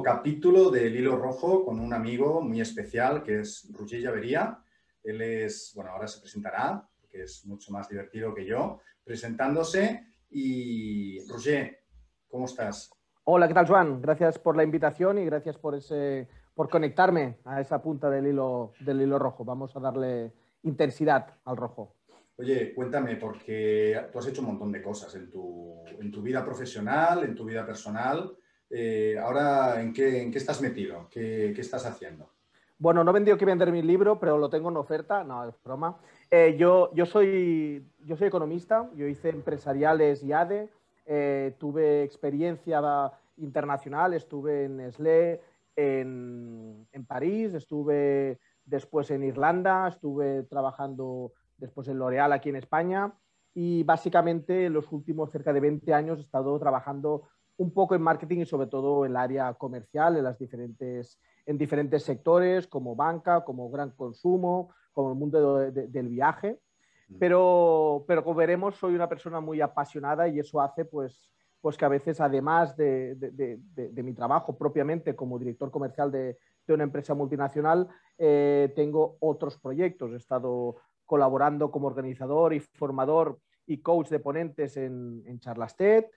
[0.00, 4.58] nuevo capítulo del Hilo Rojo con un amigo muy especial que es Roger Llavería.
[5.02, 10.06] Él es, bueno, ahora se presentará, que es mucho más divertido que yo, presentándose.
[10.30, 11.80] Y Roger,
[12.28, 12.90] ¿cómo estás?
[13.24, 14.00] Hola, ¿qué tal, Juan?
[14.00, 18.72] Gracias por la invitación y gracias por, ese, por conectarme a esa punta del hilo,
[18.80, 19.44] del hilo rojo.
[19.44, 20.32] Vamos a darle
[20.62, 21.96] intensidad al rojo.
[22.36, 26.42] Oye, cuéntame, porque tú has hecho un montón de cosas en tu, en tu vida
[26.42, 28.34] profesional, en tu vida personal.
[28.70, 31.08] Eh, ahora, ¿en qué, ¿en qué, estás metido?
[31.10, 32.30] ¿Qué, ¿Qué, estás haciendo?
[32.78, 35.24] Bueno, no he vendido que vender mi libro, pero lo tengo en oferta.
[35.24, 35.98] No, es broma.
[36.30, 40.70] Eh, yo, yo, soy, yo soy economista, yo hice empresariales y ADE,
[41.04, 42.80] eh, tuve experiencia
[43.36, 45.40] internacional, estuve en Nestlé,
[45.74, 53.12] en, en París, estuve después en Irlanda, estuve trabajando después en L'Oréal aquí en España
[53.54, 57.28] y básicamente en los últimos cerca de 20 años he estado trabajando
[57.60, 61.58] un poco en marketing y sobre todo en el área comercial, en, las diferentes, en
[61.58, 66.58] diferentes sectores como banca, como gran consumo, como el mundo del viaje.
[67.08, 67.18] Mm.
[67.18, 71.84] Pero, pero como veremos, soy una persona muy apasionada y eso hace pues, pues que
[71.84, 76.38] a veces, además de, de mi trabajo propiamente como director comercial de,
[76.68, 80.12] una empresa multinacional, eh, tengo otros proyectos.
[80.12, 86.08] He estado colaborando como organizador y formador y coach de ponentes en, en Charlastet.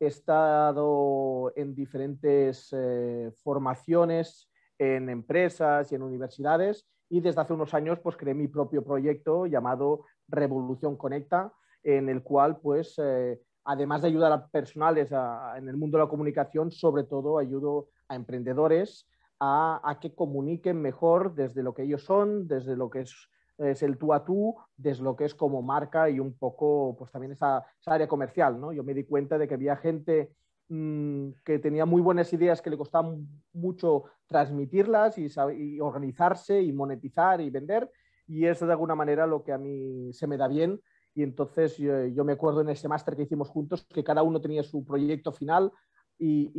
[0.00, 7.74] He estado en diferentes eh, formaciones en empresas y en universidades y desde hace unos
[7.74, 14.02] años pues creé mi propio proyecto llamado Revolución Conecta, en el cual pues eh, además
[14.02, 15.10] de ayudar a personales
[15.56, 19.08] en el mundo de la comunicación, sobre todo ayudo a emprendedores
[19.40, 23.82] a, a que comuniquen mejor desde lo que ellos son, desde lo que es es
[23.82, 27.32] el tú a tú, desde lo que es como marca y un poco, pues también
[27.32, 28.72] esa, área comercial, ¿no?
[28.72, 30.32] Yo me di cuenta de que había gente
[30.68, 33.12] mm, que tenía muy buenas ideas que le costaba
[33.52, 37.90] mucho transmitirlas y, organizarse y monetizar y vender,
[38.28, 40.80] y eso de alguna manera lo que a mí se me da bien.
[41.14, 44.62] Y entonces yo, me acuerdo en ese máster que hicimos juntos que cada uno tenía
[44.62, 45.72] su proyecto final
[46.16, 46.52] y,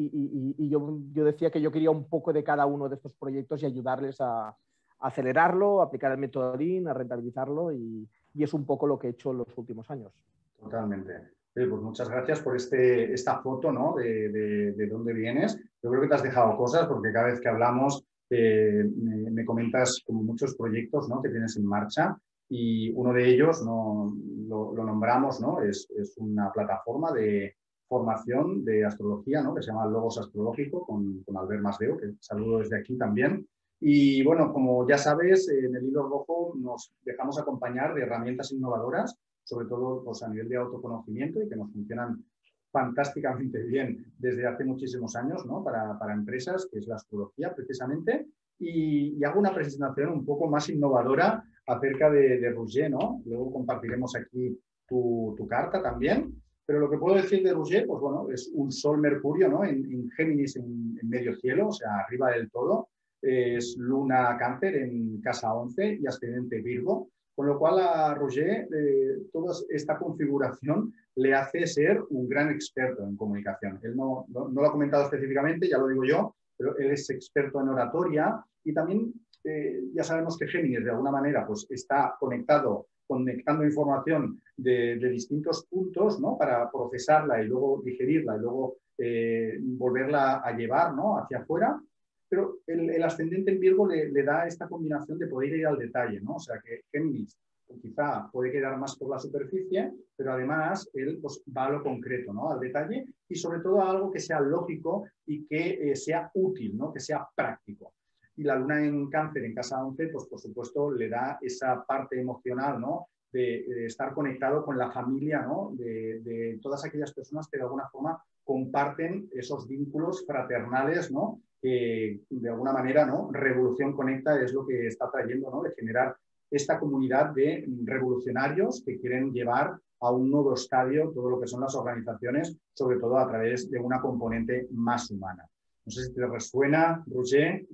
[0.57, 3.61] y yo, yo decía que yo quería un poco de cada uno de estos proyectos
[3.61, 4.53] y ayudarles a,
[4.99, 9.31] acelerarlo, aplicar el método Lean, a rentabilizarlo y, es un poco lo que he hecho
[9.31, 10.13] en los últimos años.
[10.57, 11.13] Totalmente.
[11.53, 13.95] pues muchas gracias por este, esta foto ¿no?
[13.95, 15.59] de, de, dónde vienes.
[15.83, 20.01] Yo creo que te has dejado cosas porque cada vez que hablamos eh, me, comentas
[20.05, 21.21] como muchos proyectos ¿no?
[21.21, 22.17] que tienes en marcha
[22.47, 24.15] y uno de ellos no,
[24.47, 25.61] lo, nombramos, ¿no?
[25.61, 27.55] Es, es, una plataforma de
[27.87, 29.53] formación de astrología ¿no?
[29.53, 33.47] que se llama Logos Astrológico con, con Albert Masdeo, que saludo desde aquí también.
[33.81, 39.15] Y bueno, como ya sabes, en el hilo rojo nos dejamos acompañar de herramientas innovadoras,
[39.43, 42.23] sobre todo pues, a nivel de autoconocimiento y que nos funcionan
[42.71, 45.63] fantásticamente bien desde hace muchísimos años ¿no?
[45.63, 48.27] para, para, empresas, que es la astrología precisamente.
[48.59, 53.21] Y, hago una presentación un poco más innovadora acerca de, de Rouget, ¿no?
[53.25, 56.35] Luego compartiremos aquí tu, tu, carta también.
[56.65, 59.63] Pero lo que puedo decir de Rouget, pues bueno, es un Sol-Mercurio, ¿no?
[59.63, 62.89] En, Géminis en, en medio cielo, o sea, arriba del todo
[63.21, 69.17] es Luna Cáncer en casa 11 y ascendente Virgo, con lo cual a Roger eh,
[69.31, 73.79] toda esta configuración le hace ser un gran experto en comunicación.
[73.83, 77.69] Él no, lo ha comentado específicamente, ya lo digo yo, pero él es experto en
[77.69, 79.13] oratoria y también
[79.43, 85.65] eh, ya sabemos que Géminis de alguna manera pues, está conectado, conectando información de, distintos
[85.69, 86.37] puntos ¿no?
[86.37, 91.17] para procesarla y luego digerirla y luego eh, volverla a llevar ¿no?
[91.17, 91.81] hacia afuera
[92.29, 96.35] pero el, ascendente en Virgo le, da esta combinación de poder ir al detalle, ¿no?
[96.35, 97.37] O sea que Géminis
[97.81, 102.33] quizá puede quedar más por la superficie, pero además él pues, va a lo concreto,
[102.33, 102.51] ¿no?
[102.51, 106.77] Al detalle y sobre todo a algo que sea lógico y que eh, sea útil,
[106.77, 106.91] ¿no?
[106.93, 107.93] Que sea práctico.
[108.35, 112.19] Y la luna en cáncer en casa 11, pues por supuesto le da esa parte
[112.19, 113.07] emocional, ¿no?
[113.31, 115.71] De, estar conectado con la familia, ¿no?
[115.75, 121.41] De, todas aquellas personas que de alguna forma comparten esos vínculos fraternales, ¿no?
[121.61, 123.29] Que de alguna manera, ¿no?
[123.31, 125.61] Revolución Conecta es lo que está trayendo, ¿no?
[125.61, 126.15] De generar
[126.49, 131.61] esta comunidad de revolucionarios que quieren llevar a un nuevo estadio todo lo que son
[131.61, 135.45] las organizaciones, sobre todo a través de una componente más humana.
[135.85, 137.65] No sé si te resuena, Roger,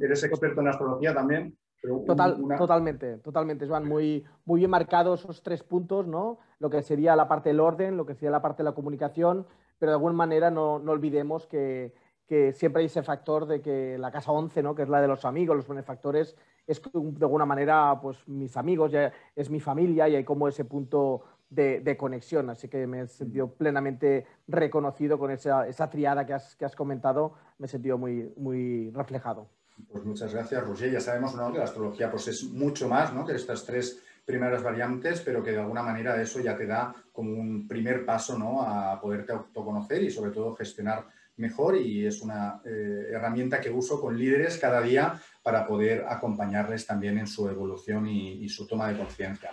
[0.00, 1.56] eres experto en astrología también.
[2.04, 3.86] Total, Totalmente, totalmente, Joan.
[3.86, 6.38] Muy, muy bien marcados esos tres puntos, ¿no?
[6.58, 9.46] Lo que sería la parte del orden, lo que sería la parte de la comunicación,
[9.78, 11.94] pero de alguna manera no, no olvidemos que
[12.26, 14.74] que siempre hay ese factor de que la casa 11, ¿no?
[14.74, 16.36] que es la de los amigos, los benefactores,
[16.66, 20.64] es de alguna manera pues mis amigos, ya es mi familia y hay como ese
[20.64, 22.50] punto de, conexión.
[22.50, 26.74] Así que me he sentido plenamente reconocido con esa, esa triada que has, que has,
[26.74, 29.48] comentado, me he sentido muy, muy reflejado.
[29.90, 30.90] Pues muchas gracias, Roger.
[30.90, 31.52] Ya sabemos ¿no?
[31.52, 33.24] que la astrología pues, es mucho más ¿no?
[33.24, 37.30] que estas tres primeras variantes, pero que de alguna manera eso ya te da como
[37.30, 38.62] un primer paso ¿no?
[38.62, 41.06] a poderte autoconocer y sobre todo gestionar
[41.36, 46.86] mejor y es una eh, herramienta que uso con líderes cada día para poder acompañarles
[46.86, 49.50] también en su evolución y, su toma de conciencia.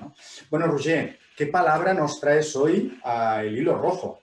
[0.49, 4.19] Bueno, Roger, ¿qué palabra nos traes hoy al hilo rojo?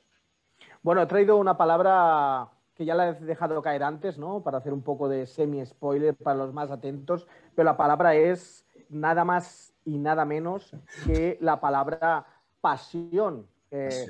[0.82, 4.42] Bueno, he traído una palabra que ya la he dejado caer antes, ¿no?
[4.42, 9.24] Para hacer un poco de semi-spoiler para los más atentos, pero la palabra es nada
[9.24, 10.74] más y nada menos
[11.06, 12.24] que la palabra
[12.60, 13.46] pasión.
[13.70, 14.06] Eh,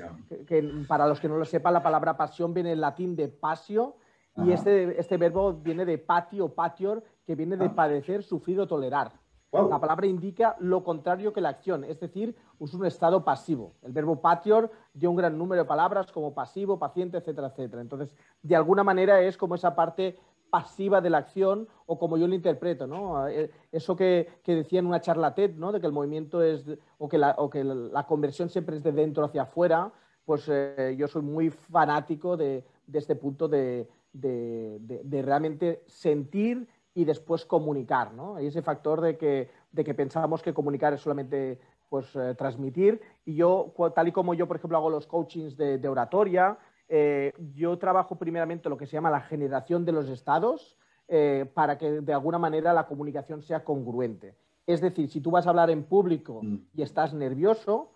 [0.47, 3.95] que, para los que no lo sepan, la palabra pasión viene en latín de pasio
[4.37, 7.75] y este, este verbo viene de patio, patior, que viene de ah.
[7.75, 9.11] padecer, sufrir o tolerar.
[9.51, 13.73] La palabra indica lo contrario que la acción, es decir, es un estado pasivo.
[13.81, 17.81] El verbo patior dio un gran número de palabras como pasivo, paciente, etcétera, etcétera.
[17.81, 20.17] Entonces, de alguna manera es como esa parte
[20.51, 23.27] pasiva de la acción o como yo lo interpreto, ¿no?
[23.27, 25.71] Eh, eso que, decía en una charla TED, ¿no?
[25.71, 26.63] De que el movimiento es,
[26.99, 29.91] o que la, o que la conversión siempre es de dentro hacia afuera,
[30.25, 32.63] pues eh, yo soy muy fanático de,
[32.93, 38.35] este punto de, de, realmente sentir y después comunicar, ¿no?
[38.35, 41.59] Hay ese factor de que, de que pensamos que comunicar es solamente
[41.91, 43.01] pues, eh, transmitir.
[43.25, 46.57] Y yo, tal y como yo, por ejemplo, hago los coachings de, oratoria,
[46.93, 50.77] eh, yo trabajo primeramente lo que se llama la generación de los estados
[51.07, 54.35] eh, para que de alguna manera la comunicación sea congruente.
[54.67, 56.57] Es decir, si tú vas a hablar en público mm.
[56.73, 57.93] y estás nervioso,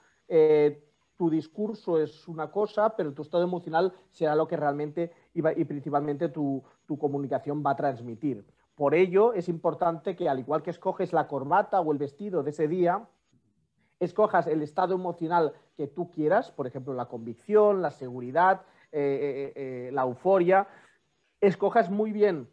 [1.18, 5.66] tu discurso es una cosa, pero tu estado emocional será lo que realmente y, y
[5.66, 8.46] principalmente tu, tu comunicación va a transmitir.
[8.76, 12.50] Por ello, es importante que, al igual que escoges la corbata o el vestido de
[12.52, 13.08] ese día,
[14.00, 18.62] escojas el estado emocional que tú quieras, por ejemplo, la convicción, la seguridad,
[18.96, 20.68] eh, eh, eh, la euforia.
[21.42, 22.48] Escojas muy bien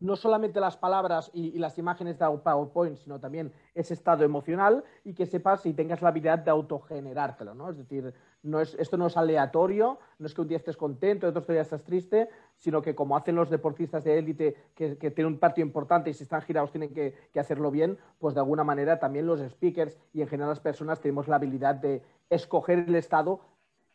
[0.00, 5.14] no solamente las palabras y, las imágenes de PowerPoint, sino también ese estado emocional y
[5.14, 7.70] que sepas y tengas la habilidad de autogenerártelo, ¿no?
[7.70, 11.26] Es decir, no es, esto no es aleatorio, no es que un día estés contento
[11.26, 15.32] y otro día estás triste, sino que como hacen los deportistas de élite que, tienen
[15.32, 18.62] un partido importante y si están girados tienen que, que, hacerlo bien, pues de alguna
[18.62, 22.94] manera también los speakers y en general las personas tenemos la habilidad de escoger el
[22.94, 23.40] estado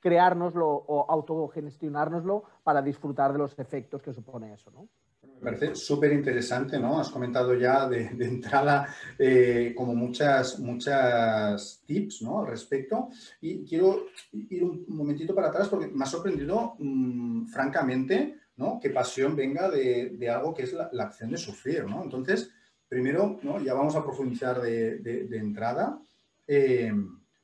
[0.04, 4.90] creárnoslo o autogestionárnoslo para disfrutar de los efectos que supone eso, ¿no?
[5.22, 7.00] Me parece súper interesante, ¿no?
[7.00, 12.42] Has comentado ya de, entrada eh, como muchas, muchas tips, ¿no?
[12.42, 13.10] Al respecto.
[13.40, 18.80] Y quiero ir un momentito para atrás porque me ha sorprendido, mm, francamente, ¿no?
[18.82, 22.04] Que pasión venga de, algo que es la, acción de sufrir, ¿no?
[22.04, 22.52] Entonces,
[22.90, 23.62] primero, ¿no?
[23.62, 25.98] Ya vamos a profundizar de, entrada.
[26.46, 26.92] Eh,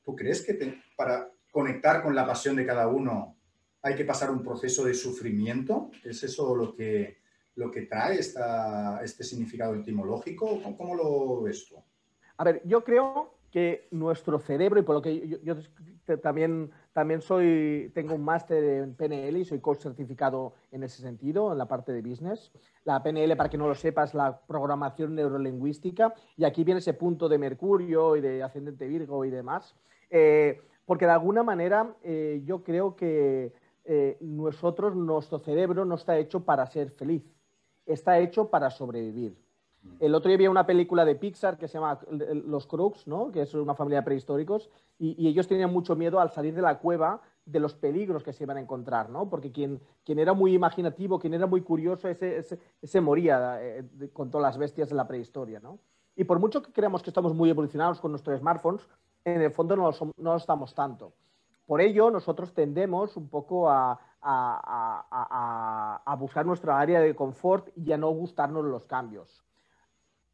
[0.04, 3.36] ¿Tú crees que para conectar con la pasión de cada uno
[3.82, 5.90] hay que pasar un proceso de sufrimiento?
[6.04, 7.20] ¿Es eso lo que
[7.60, 10.62] lo que trae esta, este significado etimológico?
[10.78, 11.76] ¿Cómo, lo ves tú?
[12.38, 15.56] A ver, yo creo que nuestro cerebro, y por lo que yo,
[16.22, 21.52] también, también soy, tengo un máster en PNL y soy coach certificado en ese sentido,
[21.52, 22.52] en la parte de business.
[22.86, 27.28] La PNL, para que no lo sepas, la programación neurolingüística, y aquí viene ese punto
[27.28, 29.76] de Mercurio y de ascendente Virgo y demás,
[30.10, 33.54] eh, porque de alguna manera eh, yo creo que
[33.86, 37.24] eh, nosotros, nuestro cerebro no está hecho para ser feliz
[37.94, 39.38] está hecho para sobrevivir.
[40.00, 43.32] El otro día había una película de Pixar que se llama Los Crooks, ¿no?
[43.32, 46.80] que es una familia de prehistóricos, y, ellos tenían mucho miedo al salir de la
[46.80, 49.30] cueva de los peligros que se iban a encontrar, ¿no?
[49.30, 52.44] porque quien, quien era muy imaginativo, quien era muy curioso, ese,
[52.82, 55.60] ese, moría eh, con todas las bestias de la prehistoria.
[55.60, 55.80] ¿no?
[56.16, 58.86] Y por mucho que creamos que estamos muy evolucionados con nuestros smartphones,
[59.26, 61.14] en el fondo no no lo estamos tanto.
[61.66, 67.98] Por ello, nosotros tendemos un poco a, a, buscar nuestra área de confort y a
[67.98, 69.44] no gustarnos los cambios.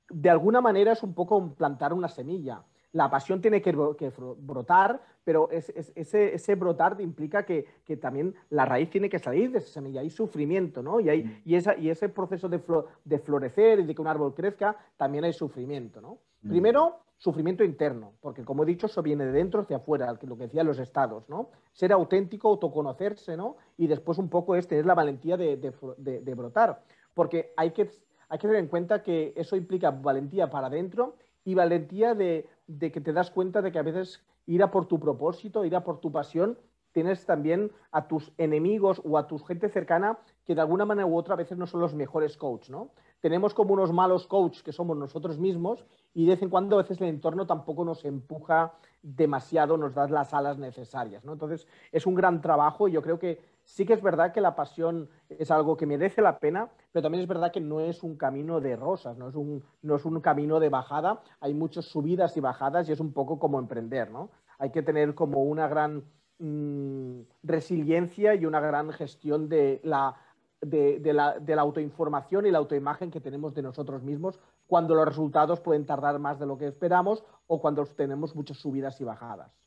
[0.09, 2.63] De alguna manera es un poco plantar una semilla.
[2.95, 7.67] La pasión tiene que, brotar, pero ese, brotar implica que,
[7.99, 9.99] también la raíz tiene que salir de esa semilla.
[9.99, 11.01] Hay sufrimiento, ¿no?
[11.01, 11.41] Y, hay, mm.
[11.43, 12.61] y, ese proceso de,
[13.03, 16.19] de, florecer y de que un árbol crezca, también hay sufrimiento, ¿no?
[16.43, 16.49] Mm.
[16.49, 20.43] Primero, sufrimiento interno, porque como he dicho, eso viene de dentro hacia afuera, lo que
[20.43, 21.49] decían los estados, ¿no?
[21.73, 23.57] Ser auténtico, autoconocerse, ¿no?
[23.75, 26.81] Y después un poco es tener la valentía de, brotar,
[27.13, 27.91] porque hay que,
[28.29, 32.49] hay que tener en cuenta que eso implica valentía para adentro y valentía de,
[32.79, 35.83] que te das cuenta de que a veces ir a por tu propósito, ir a
[35.83, 36.59] por tu pasión,
[36.91, 41.17] tienes también a tus enemigos o a tu gente cercana que de alguna manera u
[41.17, 42.91] otra a veces no son los mejores coaches, ¿no?
[43.25, 45.83] tenemos como unos malos coaches que somos nosotros mismos
[46.13, 50.07] y de vez en cuando a veces el entorno tampoco nos empuja demasiado, nos da
[50.07, 51.25] las alas necesarias.
[51.25, 51.33] ¿no?
[51.33, 54.55] Entonces, es un gran trabajo y yo creo que sí que es verdad que la
[54.55, 58.15] pasión es algo que merece la pena, pero también es verdad que no es un
[58.15, 62.37] camino de rosas, no es un, no es un camino de bajada, hay muchas subidas
[62.37, 64.29] y bajadas y es un poco como emprender, ¿no?
[64.59, 66.03] Hay que tener como una gran
[66.39, 70.15] mm, resiliencia y una gran gestión de la,
[70.61, 75.05] de, la, de la autoinformación y la autoimagen que tenemos de nosotros mismos cuando los
[75.05, 79.64] resultados pueden tardar más de lo que esperamos o cuando tenemos muchas subidas y bajadas.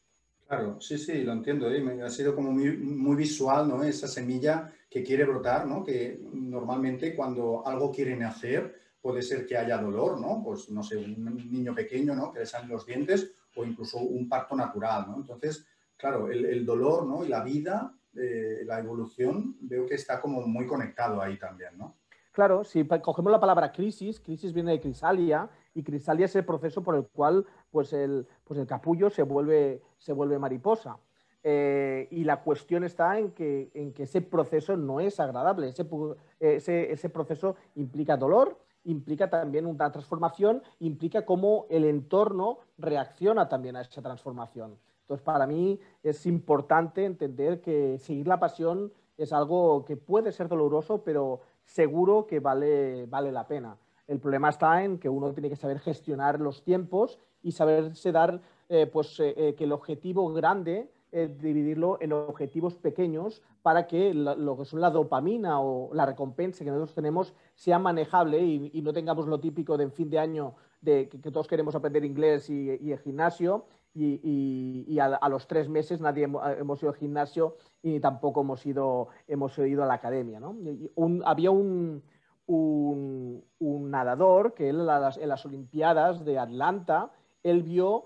[0.48, 1.70] Claro, sí, sí, lo entiendo.
[1.70, 2.02] ¿eh?
[2.02, 3.84] Ha sido como muy, visual, ¿no?
[3.84, 5.84] Esa semilla que quiere brotar, ¿no?
[5.84, 10.42] Que normalmente cuando algo quieren hacer puede ser que haya dolor, ¿no?
[10.42, 12.32] Pues, no sé, un niño pequeño, ¿no?
[12.32, 15.16] Que le salen los dientes o incluso un parto natural, ¿no?
[15.18, 15.66] Entonces,
[15.98, 17.22] claro, el, dolor, ¿no?
[17.22, 21.98] Y la vida, eh, la evolución, veo que está como muy conectado ahí también, ¿no?
[22.32, 26.82] Claro, si cogemos la palabra crisis, crisis viene de crisalia, y crisalia es el proceso
[26.82, 30.98] por el cual pues el, pues el capullo se vuelve, se vuelve mariposa.
[31.44, 35.68] Eh, y la cuestión está en que, en que, ese proceso no es agradable.
[35.68, 35.86] Ese,
[36.92, 43.82] ese, proceso implica dolor, implica también una transformación, implica cómo el entorno reacciona también a
[43.82, 44.76] esa transformación.
[45.02, 50.48] Entonces, para mí es importante entender que seguir la pasión es algo que puede ser
[50.48, 53.76] doloroso, pero seguro que vale, vale la pena.
[54.08, 58.40] El problema está en que uno tiene que saber gestionar los tiempos y saberse dar
[58.70, 64.58] eh, pues, eh, eh, que el objetivo grande dividirlo en objetivos pequeños para que lo
[64.58, 69.26] que son la dopamina o la recompensa que nosotros tenemos sea manejable y, no tengamos
[69.26, 72.98] lo típico de en fin de año de que, todos queremos aprender inglés y, el
[72.98, 79.08] gimnasio y, a, los tres meses nadie hemos, ido al gimnasio y tampoco hemos ido,
[79.28, 80.40] hemos ido a la academia.
[80.40, 80.54] ¿no?
[81.24, 82.02] había un,
[82.48, 83.44] un,
[83.90, 87.10] nadador que él en las, Olimpiadas de Atlanta,
[87.42, 88.04] él vio,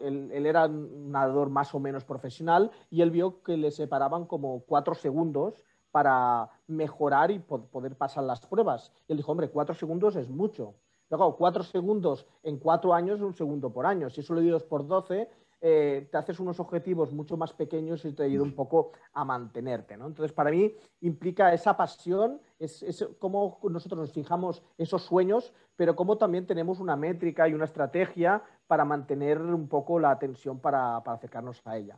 [0.00, 4.60] él, era un nadador más o menos profesional y él vio que le separaban como
[4.60, 5.54] cuatro segundos
[5.90, 8.92] para mejorar y poder pasar las pruebas.
[9.06, 10.74] Y él dijo, hombre, cuatro segundos es mucho.
[11.08, 14.10] Luego, cuatro segundos en cuatro años es un segundo por año.
[14.10, 18.12] Si eso lo divides por doce, eh, te haces unos objetivos mucho más pequeños y
[18.12, 19.96] te ayuda un poco a mantenerte.
[19.96, 20.06] ¿no?
[20.06, 22.84] Entonces, para mí implica esa pasión, es,
[23.18, 28.42] cómo nosotros nos fijamos esos sueños, pero cómo también tenemos una métrica y una estrategia
[28.68, 31.96] para mantener un poco la atención para, acercarnos a ella.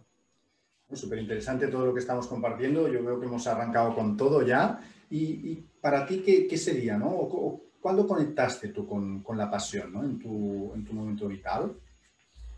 [0.92, 2.88] Súper interesante todo lo que estamos compartiendo.
[2.88, 4.80] Yo veo que hemos arrancado con todo ya.
[5.10, 6.96] ¿Y, para ti qué, sería?
[6.96, 7.28] ¿no?
[7.80, 10.02] ¿Cuándo conectaste tú con, la pasión ¿no?
[10.02, 11.74] en, tu, en tu momento vital?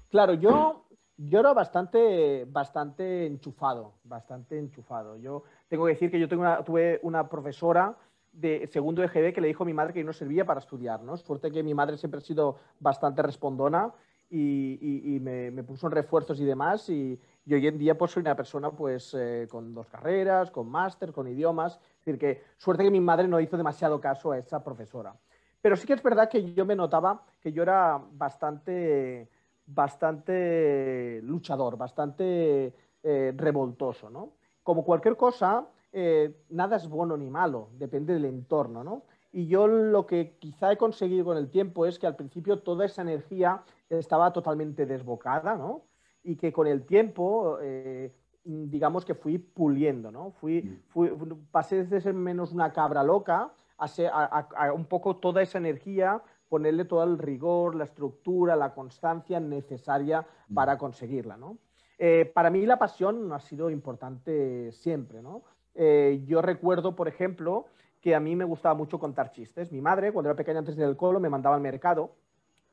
[0.08, 0.82] Claro, yo
[1.16, 5.16] yo era bastante, bastante enchufado, bastante enchufado.
[5.16, 7.96] Yo tengo que decir que yo tengo tuve una profesora
[8.32, 11.02] de segundo de GB que le dijo a mi madre que no servía para estudiar,
[11.02, 11.16] ¿no?
[11.16, 13.92] Suerte que mi madre siempre ha sido bastante respondona
[14.30, 18.70] y, me, puso en refuerzos y demás y, hoy en día pues soy una persona
[18.70, 21.78] pues eh, con dos carreras, con máster, con idiomas.
[21.98, 25.14] Decir, que suerte que mi madre no hizo demasiado caso a esa profesora.
[25.60, 29.28] Pero sí que es verdad que yo me notaba que yo era bastante
[29.74, 34.34] bastante luchador, bastante eh, revoltoso, ¿no?
[34.62, 39.04] Como cualquier cosa, eh, nada es bueno ni malo, depende del entorno, ¿no?
[39.32, 42.84] Y yo lo que quizá he conseguido con el tiempo es que al principio toda
[42.84, 45.82] esa energía estaba totalmente desbocada, ¿no?
[46.22, 48.14] Y que con el tiempo, eh,
[48.44, 50.32] digamos que fui puliendo, ¿no?
[50.32, 50.62] Fui,
[50.94, 51.50] mm.
[51.50, 57.02] pasé de ser menos una cabra loca a un poco toda esa energía ponerle todo
[57.04, 60.54] el rigor, la estructura, la constancia necesaria mm.
[60.54, 61.38] para conseguirla.
[61.38, 61.56] ¿no?
[61.96, 65.22] Eh, para mí la pasión ha sido importante siempre.
[65.22, 65.44] ¿no?
[65.74, 67.64] Eh, yo recuerdo, por ejemplo,
[68.02, 69.72] que a mí me gustaba mucho contar chistes.
[69.72, 72.16] Mi madre, cuando era pequeña antes del colo, me mandaba al mercado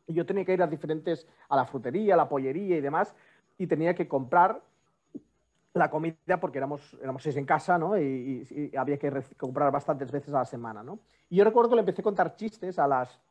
[0.08, 3.16] y yo tenía que ir a diferentes, a la frutería, a la pollería y demás,
[3.58, 4.62] y tenía que comprar
[5.74, 7.98] la comida porque éramos, éramos seis en casa, ¿no?
[7.98, 11.00] Y, y había que comprar bastantes veces a la semana, ¿no?
[11.30, 13.22] Y yo recuerdo que le empecé a contar chistes a las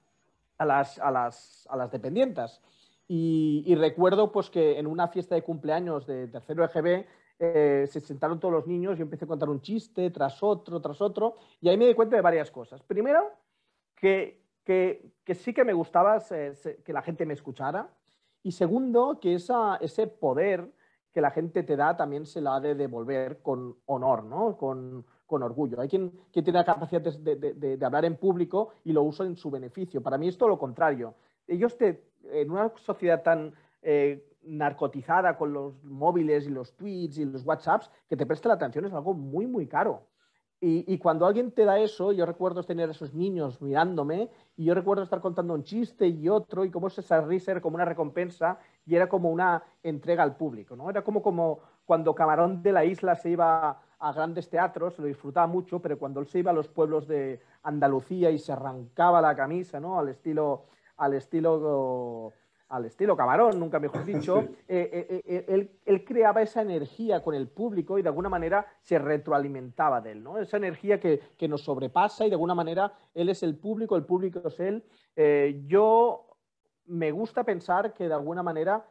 [0.58, 2.60] a las, a las, a las dependientas.
[3.10, 7.06] Y, recuerdo pues, que en una fiesta de cumpleaños de tercero EGB
[7.38, 11.00] eh, se sentaron todos los niños y empecé a contar un chiste tras otro, tras
[11.00, 12.82] otro, y ahí me di cuenta de varias cosas.
[12.82, 13.30] Primero,
[13.94, 17.88] que, que, que sí que me gustaba que la gente me escuchara,
[18.42, 20.70] y segundo, que esa, ese poder
[21.12, 24.56] que la gente te da también se la ha de devolver con honor, ¿no?
[24.56, 25.80] con, con orgullo.
[25.80, 30.02] Hay quien, tiene la capacidad de, hablar en público y lo usa en su beneficio.
[30.02, 31.14] Para mí es todo lo contrario.
[31.46, 37.26] Ellos te, en una sociedad tan eh, narcotizada con los móviles y los tweets y
[37.26, 40.02] los WhatsApps, que te preste la atención es algo muy, muy caro.
[40.60, 45.04] Y, cuando alguien te da eso, yo recuerdo tener esos niños mirándome y yo recuerdo
[45.04, 48.96] estar contando un chiste y otro y cómo esa risa era como una recompensa y
[48.96, 50.90] era como una entrega al público, ¿no?
[50.90, 55.46] Era como, como cuando Camarón de la Isla se iba a grandes teatros, lo disfrutaba
[55.46, 59.34] mucho, pero cuando él se iba a los pueblos de Andalucía y se arrancaba la
[59.34, 59.98] camisa, ¿no?
[59.98, 62.32] Al estilo, al estilo
[62.68, 67.48] al estilo camarón, nunca mejor dicho, eh, eh, eh, él, creaba esa energía con el
[67.48, 70.38] público y de alguna manera se retroalimentaba de él, ¿no?
[70.38, 74.42] Esa energía que, nos sobrepasa y de alguna manera él es el público, el público
[74.48, 74.84] es él.
[75.66, 76.26] yo
[76.86, 78.84] me gusta pensar que de alguna manera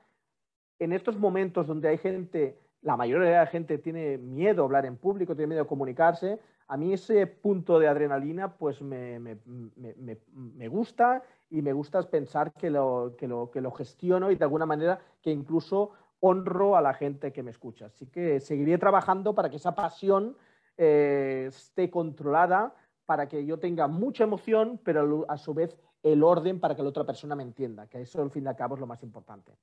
[0.80, 4.86] en estos momentos donde hay gente, la mayoría de la gente tiene miedo a hablar
[4.86, 10.68] en público, tiene miedo a comunicarse, a mí ese punto de adrenalina pues me, me
[10.68, 14.66] gusta y me gusta pensar que lo, que lo, que lo gestiono y de alguna
[14.66, 17.86] manera que incluso honro a la gente que me escucha.
[17.86, 20.36] Así que seguiré trabajando para que esa pasión
[20.78, 26.60] eh, esté controlada, para que yo tenga mucha emoción, pero a su vez el orden
[26.60, 28.82] para que la otra persona me entienda, que eso al fin y al cabo es
[28.82, 29.54] lo más importante.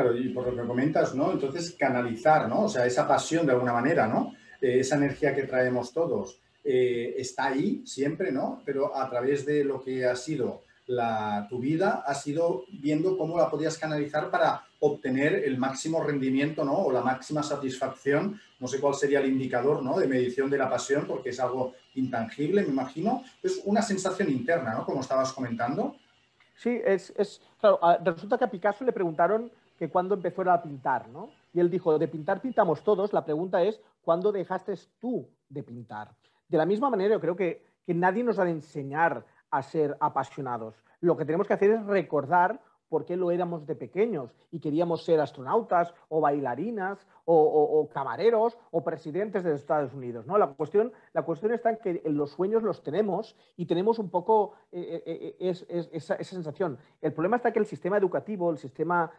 [0.00, 1.30] Claro, y por lo que comentas, ¿no?
[1.30, 2.62] Entonces canalizar, ¿no?
[2.62, 4.34] O sea, esa pasión de alguna manera, ¿no?
[4.58, 8.62] Eh, esa energía que traemos todos eh, está ahí siempre, ¿no?
[8.64, 10.62] Pero a través de lo que ha sido
[11.48, 16.78] tu vida ha sido viendo cómo la podías canalizar para obtener el máximo rendimiento ¿no?
[16.78, 18.40] o la máxima satisfacción.
[18.58, 19.98] No sé cuál sería el indicador ¿no?
[20.00, 23.22] de medición de la pasión, porque es algo intangible, me imagino.
[23.40, 24.84] Es una sensación interna, ¿no?
[24.84, 25.94] como estabas comentando.
[26.56, 31.08] Sí, es, es claro, resulta que a Picasso le preguntaron que cuándo empezó a pintar,
[31.08, 31.30] ¿no?
[31.54, 36.10] Y él dijo, de pintar pintamos todos, la pregunta es, ¿cuándo dejaste tú de pintar?
[36.46, 39.96] De la misma manera, yo creo que, que nadie nos ha de enseñar a ser
[39.98, 40.74] apasionados.
[41.00, 42.60] Lo que tenemos que hacer es recordar
[42.90, 48.82] por qué lo éramos de pequeños y queríamos ser astronautas o bailarinas o, camareros o
[48.82, 50.26] presidentes de Estados Unidos.
[50.26, 50.36] ¿no?
[50.36, 54.54] La, cuestión, la cuestión está en que los sueños los tenemos y tenemos un poco
[54.72, 56.76] eh, eh, eh, esa, sensación.
[57.00, 59.10] El problema está que el sistema educativo, el sistema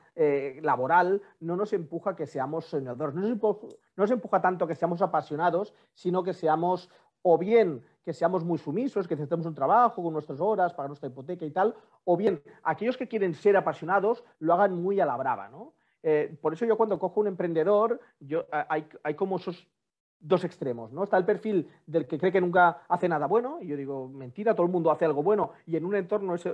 [0.61, 3.59] laboral, no nos empuja a que seamos soñadores, no no
[3.95, 6.89] nos empuja tanto a que seamos apasionados, sino que seamos
[7.21, 11.07] o bien que seamos muy sumisos, que necesitemos un trabajo con nuestras horas, para nuestra
[11.07, 15.17] hipoteca y tal, o bien aquellos que quieren ser apasionados lo hagan muy a la
[15.17, 15.73] brava, ¿no?
[16.03, 19.67] Eh, por eso yo cuando cojo un emprendedor, yo, hay, como esos
[20.19, 21.03] dos extremos, ¿no?
[21.03, 24.55] Está el perfil del que cree que nunca hace nada bueno, y yo digo, mentira,
[24.55, 26.53] todo el mundo hace algo bueno, y en un entorno eso,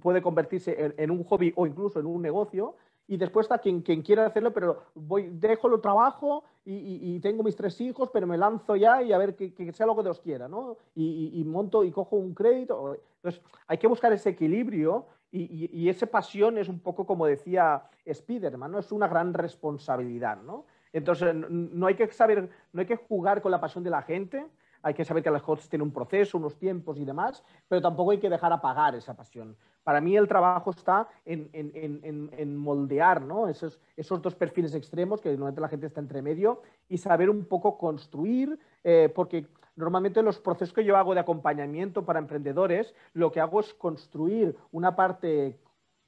[0.00, 2.76] puede convertirse en, un hobby o incluso en un negocio,
[3.10, 7.56] y después está quien, quien quiera hacerlo, pero voy, dejo el trabajo y, tengo mis
[7.56, 10.46] tres hijos, pero me lanzo ya y a ver que, sea lo que Dios quiera,
[10.46, 10.76] ¿no?
[10.94, 12.96] Y, monto y cojo un crédito.
[13.16, 18.70] Entonces, hay que buscar ese equilibrio y, esa pasión es un poco como decía Spiderman,
[18.70, 18.78] ¿no?
[18.78, 20.66] Es una gran responsabilidad, ¿no?
[20.92, 24.46] Entonces, no hay que saber, no hay que jugar con la pasión de la gente,
[24.82, 28.12] hay que saber que las cosas tienen un proceso, unos tiempos y demás, pero tampoco
[28.12, 29.56] hay que dejar apagar esa pasión.
[29.82, 35.68] Para mí el trabajo está en, moldear esos, esos, dos perfiles extremos, que normalmente la
[35.68, 40.84] gente está entre medio, y saber un poco construir, eh, porque normalmente los procesos que
[40.84, 45.58] yo hago de acompañamiento para emprendedores, lo que hago es construir una parte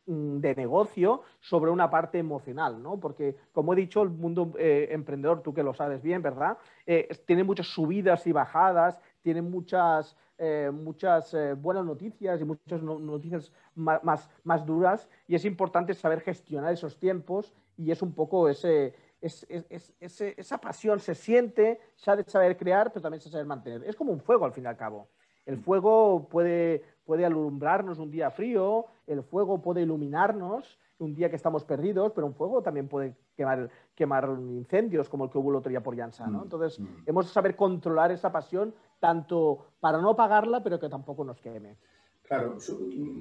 [0.05, 2.99] de negocio sobre una parte emocional, ¿no?
[2.99, 6.59] Porque, como he dicho, el mundo eh, emprendedor, tú que lo sabes bien, ¿verdad?
[6.87, 13.53] Eh, tiene muchas subidas y bajadas, tiene muchas, eh, muchas buenas noticias y muchas noticias
[13.77, 18.95] más, más, duras y es importante saber gestionar esos tiempos y es un poco ese,
[19.21, 23.85] esa pasión se siente, se ha de saber crear, pero también se sabe mantener.
[23.85, 25.09] Es como un fuego, al fin y al cabo.
[25.45, 31.37] El fuego puede, puede alumbrarnos un día frío, el fuego puede iluminarnos un día que
[31.37, 35.57] estamos perdidos, pero un fuego también puede quemar, quemar incendios como el que hubo el
[35.57, 36.27] otro día por Llanza.
[36.29, 36.41] ¿no?
[36.41, 36.87] Mm, Entonces, mm.
[37.07, 41.77] hemos de saber controlar esa pasión tanto para no apagarla, pero que tampoco nos queme.
[42.23, 42.57] Claro,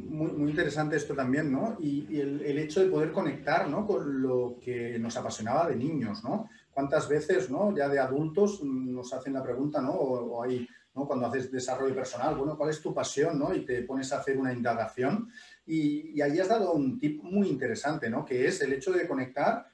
[0.10, 1.76] muy, muy interesante esto también, ¿no?
[1.80, 3.86] Y, el, el, hecho de poder conectar, ¿no?
[3.86, 6.48] Con lo que nos apasionaba de niños, ¿no?
[6.72, 7.76] ¿Cuántas veces, ¿no?
[7.76, 9.92] Ya de adultos nos hacen la pregunta, ¿no?
[9.92, 13.40] o hay cuando haces desarrollo personal, bueno, ¿cuál es tu pasión?
[13.40, 13.54] ¿no?
[13.54, 15.30] Y te pones a hacer una indagación.
[15.66, 18.26] Y, ahí has dado un tip muy interesante, ¿no?
[18.26, 19.66] Que es el hecho de conectar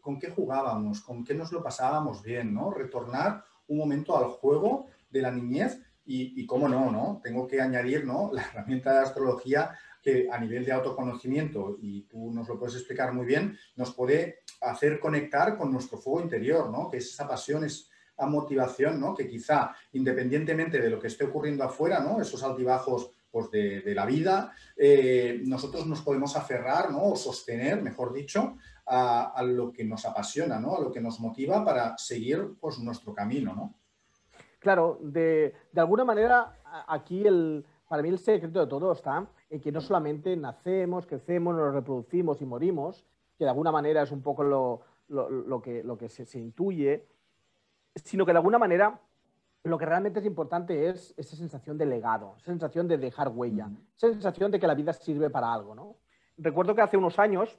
[0.00, 2.70] con qué jugábamos, con qué nos lo pasábamos bien, ¿no?
[2.70, 7.20] Retornar un momento al juego de la niñez y, cómo no, ¿no?
[7.22, 8.30] Tengo que añadir, ¿no?
[8.32, 13.14] La herramienta de astrología que a nivel de autoconocimiento, y tú nos lo puedes explicar
[13.14, 16.90] muy bien, nos puede hacer conectar con nuestro fuego interior, ¿no?
[16.90, 19.14] Que esa pasión, es, a motivación, ¿no?
[19.14, 22.20] Que quizá, independientemente de lo que esté ocurriendo afuera, ¿no?
[22.20, 27.10] Esos altibajos pues, de, la vida, eh, nosotros nos podemos aferrar, ¿no?
[27.10, 30.76] O sostener, mejor dicho, a, lo que nos apasiona, ¿no?
[30.76, 33.74] A lo que nos motiva para seguir, pues, nuestro camino, ¿no?
[34.60, 39.70] Claro, de, alguna manera aquí el, para mí el secreto de todo está en que
[39.70, 43.04] no solamente nacemos, crecemos, nos reproducimos y morimos,
[43.36, 47.06] que de alguna manera es un poco lo, que, lo que se, intuye,
[47.94, 49.00] sino que de alguna manera
[49.64, 53.70] lo que realmente es importante es esa sensación de legado, esa sensación de dejar huella,
[53.96, 55.74] esa sensación de que la vida sirve para algo.
[55.74, 55.96] ¿no?
[56.36, 57.58] Recuerdo que hace unos años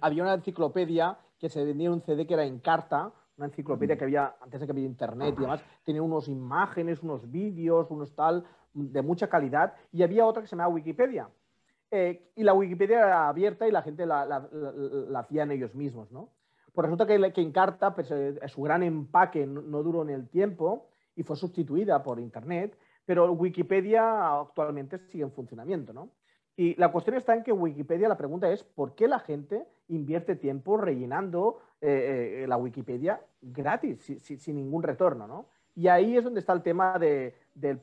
[0.00, 3.96] había una enciclopedia que se vendía en un CD que era en carta, una enciclopedia
[3.96, 8.14] que había antes de que había internet y demás, tenía unos imágenes, unos vídeos, unos
[8.14, 11.28] tal, de mucha calidad, y había otra que se llamaba Wikipedia.
[11.90, 16.28] Eh, y la Wikipedia era abierta y la gente la, la, hacían ellos mismos, ¿no?
[16.74, 18.12] Pues resulta que, que Encarta, pues,
[18.46, 24.40] su gran empaque no, duró en el tiempo y fue sustituida por Internet, pero Wikipedia
[24.40, 26.10] actualmente sigue en funcionamiento, ¿no?
[26.56, 30.36] Y la cuestión está en que Wikipedia, la pregunta es, ¿por qué la gente invierte
[30.36, 35.46] tiempo rellenando eh, eh, la Wikipedia gratis, sin ningún retorno, ¿no?
[35.74, 37.80] Y ahí es donde está el tema, de, del,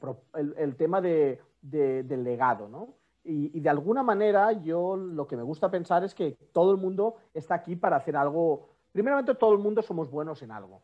[0.57, 2.95] el, tema de, del legado, ¿no?
[3.23, 7.17] Y, de alguna manera yo lo que me gusta pensar es que todo el mundo
[7.33, 8.69] está aquí para hacer algo.
[8.91, 10.81] Primeramente, todo el mundo somos buenos en algo.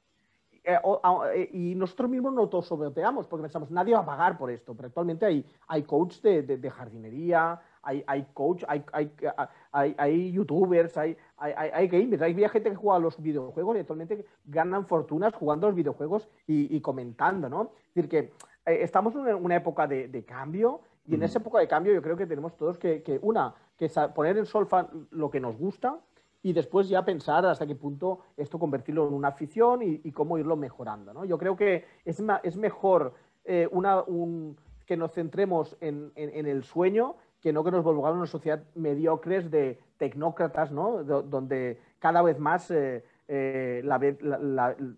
[0.63, 4.75] Eh, y nosotros mismos no todos sobeteamos porque pensamos, nadie va a pagar por esto,
[4.75, 10.97] pero actualmente hay, hay coach de, de jardinería, hay, hay coach, hay, hay, hay, youtubers,
[10.97, 15.67] hay, hay, gamers, hay gente que juega a los videojuegos y actualmente ganan fortunas jugando
[15.67, 17.71] a los videojuegos y, comentando, ¿no?
[17.87, 18.17] Es decir, que
[18.65, 22.17] eh, estamos en una época de, cambio y en esa época de cambio yo creo
[22.17, 25.97] que tenemos todos que, una, que poner en solfa lo que nos gusta
[26.43, 30.55] y después ya pensar hasta qué punto esto convertirlo en una afición y, cómo irlo
[30.55, 31.25] mejorando, ¿no?
[31.25, 36.63] Yo creo que es, es mejor eh, una, un, que nos centremos en, en el
[36.63, 41.03] sueño que no que nos volvamos una sociedad mediocres de tecnócratas, ¿no?
[41.03, 43.83] donde cada vez más eh, eh,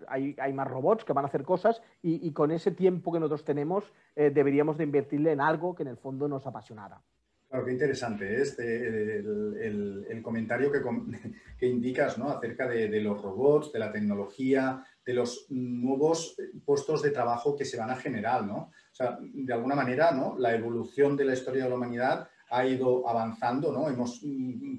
[0.07, 3.93] hay, más robots que van a hacer cosas y, con ese tiempo que nosotros tenemos
[4.15, 7.01] deberíamos de invertirle en algo que en el fondo nos apasionara.
[7.49, 14.85] Claro, qué interesante este, el, comentario que, indicas acerca de, los robots, de la tecnología,
[15.03, 18.45] de los nuevos puestos de trabajo que se van a generar.
[18.45, 18.55] ¿no?
[18.57, 20.35] O sea, de alguna manera, ¿no?
[20.37, 23.87] la evolución de la historia de la humanidad ha ido avanzando, ¿no?
[23.89, 24.21] Hemos,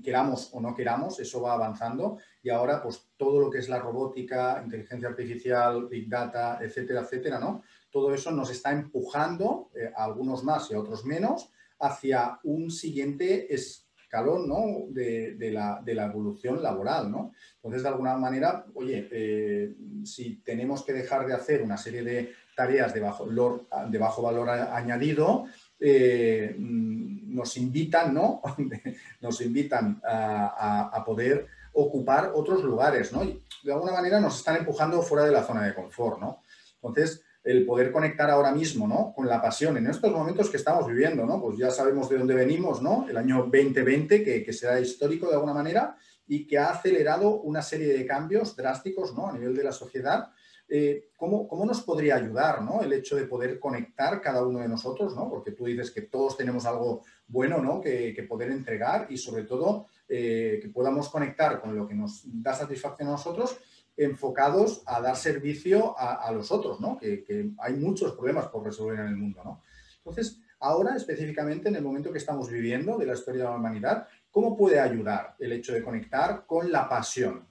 [0.02, 3.78] queramos o no queramos, eso va avanzando y ahora pues todo lo que es la
[3.78, 7.62] robótica, inteligencia artificial, big data, etcétera, etcétera, ¿no?
[7.90, 12.70] Todo eso nos está empujando, eh, a algunos más y a otros menos, hacia un
[12.70, 14.86] siguiente escalón, ¿no?
[14.90, 17.32] De, la, evolución laboral, ¿no?
[17.56, 22.32] Entonces, de alguna manera, oye, eh, si tenemos que dejar de hacer una serie de
[22.54, 25.46] tareas de bajo, de bajo valor añadido,
[25.78, 28.42] eh, nos invitan, ¿no?
[29.20, 33.24] nos invitan a, poder ocupar otros lugares, ¿no?
[33.24, 36.42] Y de alguna manera nos están empujando fuera de la zona de confort, ¿no?
[36.74, 39.12] Entonces, el poder conectar ahora mismo, ¿no?
[39.14, 41.40] Con la pasión en estos momentos que estamos viviendo, ¿no?
[41.40, 43.06] Pues ya sabemos de dónde venimos, ¿no?
[43.08, 47.62] El año 2020, que, que será histórico de alguna manera y que ha acelerado una
[47.62, 49.28] serie de cambios drásticos, ¿no?
[49.28, 50.30] A nivel de la sociedad
[50.72, 52.80] eh, ¿cómo, nos podría ayudar ¿no?
[52.80, 55.16] el hecho de poder conectar cada uno de nosotros?
[55.16, 55.28] ¿no?
[55.28, 57.80] Porque tú dices que todos tenemos algo bueno ¿no?
[57.80, 62.54] que, poder entregar y sobre todo eh, que podamos conectar con lo que nos da
[62.54, 63.58] satisfacción a nosotros
[64.04, 66.98] enfocados a dar servicio a, los otros, ¿no?
[66.98, 69.40] que, hay muchos problemas por resolver en el mundo.
[69.44, 69.62] ¿no?
[69.98, 74.06] Entonces, ahora específicamente en el momento que estamos viviendo de la historia de la humanidad,
[74.30, 77.46] ¿cómo puede ayudar el hecho de conectar con la pasión?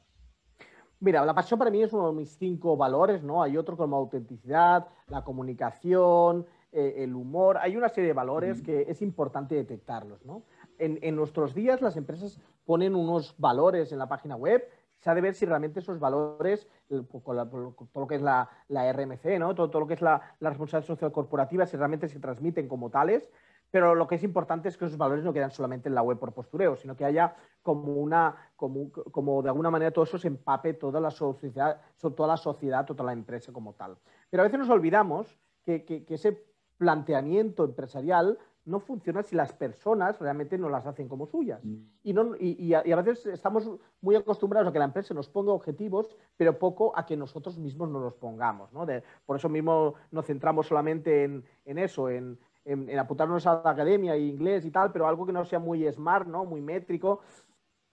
[1.02, 3.42] Mira, la pasión para mí es uno de mis cinco valores, ¿no?
[3.42, 7.58] Hay otro como autenticidad, la comunicación, eh, el humor.
[7.58, 10.44] Hay una serie de valores que es importante detectarlos, ¿no?
[10.78, 14.64] En, nuestros días las empresas ponen unos valores en la página web.
[15.00, 19.40] Se ha de ver si realmente esos valores, con, todo lo que es la, RMC,
[19.40, 19.56] ¿no?
[19.56, 22.90] Todo, todo, lo que es la, la responsabilidad social corporativa, si realmente se transmiten como
[22.90, 23.30] tales
[23.72, 26.18] pero lo que es importante es que esos valores no quedan solamente en la web
[26.18, 30.28] por postureo, sino que haya como una, como, como de alguna manera todo eso se
[30.28, 33.98] empape toda la sociedad, toda la sociedad, toda la empresa como tal.
[34.30, 36.44] Pero a veces nos olvidamos que, que, ese
[36.78, 41.64] planteamiento empresarial no funciona si las personas realmente no las hacen como suyas.
[41.64, 41.76] Mm.
[42.04, 43.70] Y, no, y, a, veces estamos
[44.02, 47.90] muy acostumbrados a que la empresa nos ponga objetivos, pero poco a que nosotros mismos
[47.90, 48.72] nos los pongamos.
[48.72, 48.86] ¿no?
[49.26, 54.16] por eso mismo nos centramos solamente en, en eso, en, en, apuntarnos a la academia
[54.16, 56.46] y inglés y tal, pero algo que no sea muy smart, ¿no?
[56.46, 57.22] Muy métrico,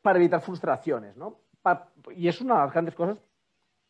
[0.02, 1.38] para evitar frustraciones, ¿no?
[2.14, 3.18] y es una de las grandes cosas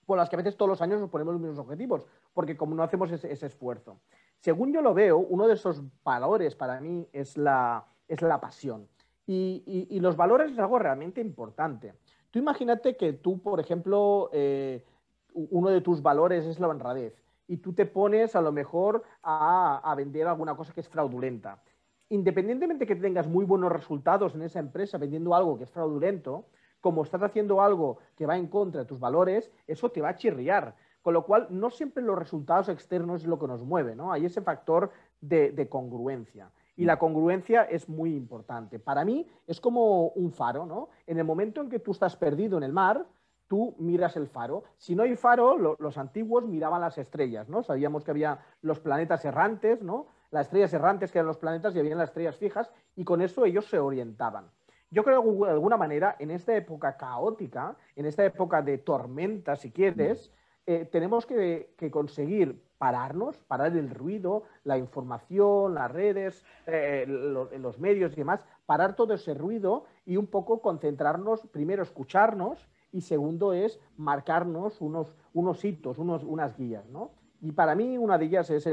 [0.07, 2.75] por las que a veces todos los años nos ponemos los mismos objetivos, porque como
[2.75, 4.01] no hacemos ese, esfuerzo.
[4.41, 8.89] Según yo lo veo, uno de esos valores para mí es la, es la pasión.
[9.27, 11.95] Y, los valores es algo realmente importante.
[12.31, 14.85] Tú imagínate que tú, por ejemplo, eh,
[15.33, 19.95] uno de tus valores es la honradez y tú te pones a lo mejor a,
[19.97, 21.63] vender alguna cosa que es fraudulenta.
[22.09, 26.47] Independientemente que tengas muy buenos resultados en esa empresa vendiendo algo que es fraudulento,
[26.81, 30.17] como estás haciendo algo que va en contra de tus valores, eso te va a
[30.17, 30.77] chirriar.
[31.07, 34.11] Con lo cual, no siempre los resultados externos es lo que nos mueve, ¿no?
[34.11, 34.91] Hay ese factor
[35.21, 36.51] de, congruencia.
[36.75, 38.81] Y la congruencia es muy importante.
[38.81, 40.89] Para mí es como un faro, ¿no?
[41.07, 43.07] En el momento en que tú estás perdido en el mar,
[43.47, 44.65] tú miras el faro.
[44.79, 47.63] Si no hay faro, los antiguos miraban las estrellas, ¿no?
[47.63, 50.09] Sabíamos que había los planetas errantes, ¿no?
[50.33, 53.45] Las estrellas errantes que eran los planetas y había las estrellas fijas y con eso
[53.45, 54.51] ellos se orientaban.
[54.91, 59.55] Yo creo que de alguna manera en esta época caótica, en esta época de tormenta,
[59.55, 60.33] si quieres,
[60.67, 68.13] eh, tenemos que, conseguir pararnos, parar el ruido, la información, las redes, eh, los medios
[68.13, 73.81] y demás, parar todo ese ruido y un poco concentrarnos, primero escucharnos y segundo es
[73.97, 76.87] marcarnos unos, unos hitos, unos, unas guías.
[76.89, 77.13] ¿no?
[77.41, 78.69] Y para mí una de ellas es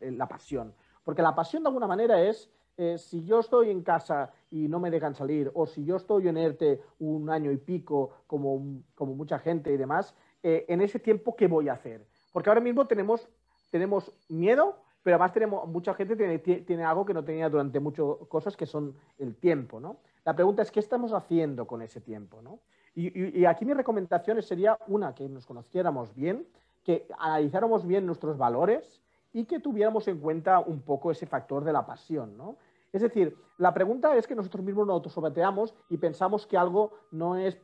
[0.00, 0.74] la pasión,
[1.04, 4.80] porque la pasión de alguna manera es, eh, si yo estoy en casa y no
[4.80, 9.14] me dejan salir, o si yo estoy en ERTE un año y pico, como, como
[9.14, 12.04] mucha gente y demás, eh, en ese tiempo, ¿qué voy a hacer?
[12.32, 13.28] Porque ahora mismo tenemos,
[13.70, 18.06] tenemos miedo, pero además tenemos, mucha gente tiene, tiene algo que no tenía durante muchas
[18.28, 19.96] cosas, que son el tiempo, ¿no?
[20.24, 22.60] La pregunta es, ¿qué estamos haciendo con ese tiempo, ¿no?
[22.94, 26.46] Y, aquí mi recomendación sería una, que nos conociéramos bien,
[26.84, 29.00] que analizáramos bien nuestros valores
[29.32, 32.56] y que tuviéramos en cuenta un poco ese factor de la pasión, ¿no?
[32.92, 37.36] Es decir, la pregunta es que nosotros mismos nos autosobateamos y pensamos que algo no
[37.38, 37.58] es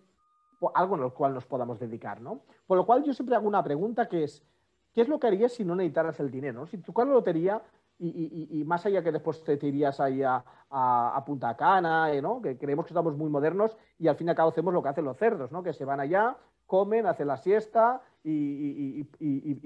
[0.75, 2.41] algo en lo cual nos podamos dedicar, ¿no?
[2.67, 4.43] Por lo cual yo siempre hago una pregunta que es,
[4.93, 6.67] ¿qué es lo que harías si no necesitaras el dinero?
[6.67, 7.63] Si tu la lotería
[8.01, 10.45] y, más allá que después te, irías ahí a,
[11.27, 12.41] Punta Cana, eh, ¿no?
[12.41, 14.89] que creemos que estamos muy modernos y al fin y al cabo hacemos lo que
[14.89, 15.63] hacen los cerdos, ¿no?
[15.63, 19.03] que se van allá, comen, hacen la siesta y,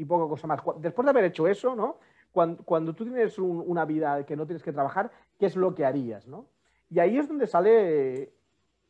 [0.07, 0.61] poca cosa más.
[0.79, 1.97] Después de haber hecho eso, ¿no?
[2.33, 6.27] cuando, tú tienes una vida que no tienes que trabajar, ¿qué es lo que harías?
[6.27, 6.47] ¿no?
[6.89, 8.33] Y ahí es donde sale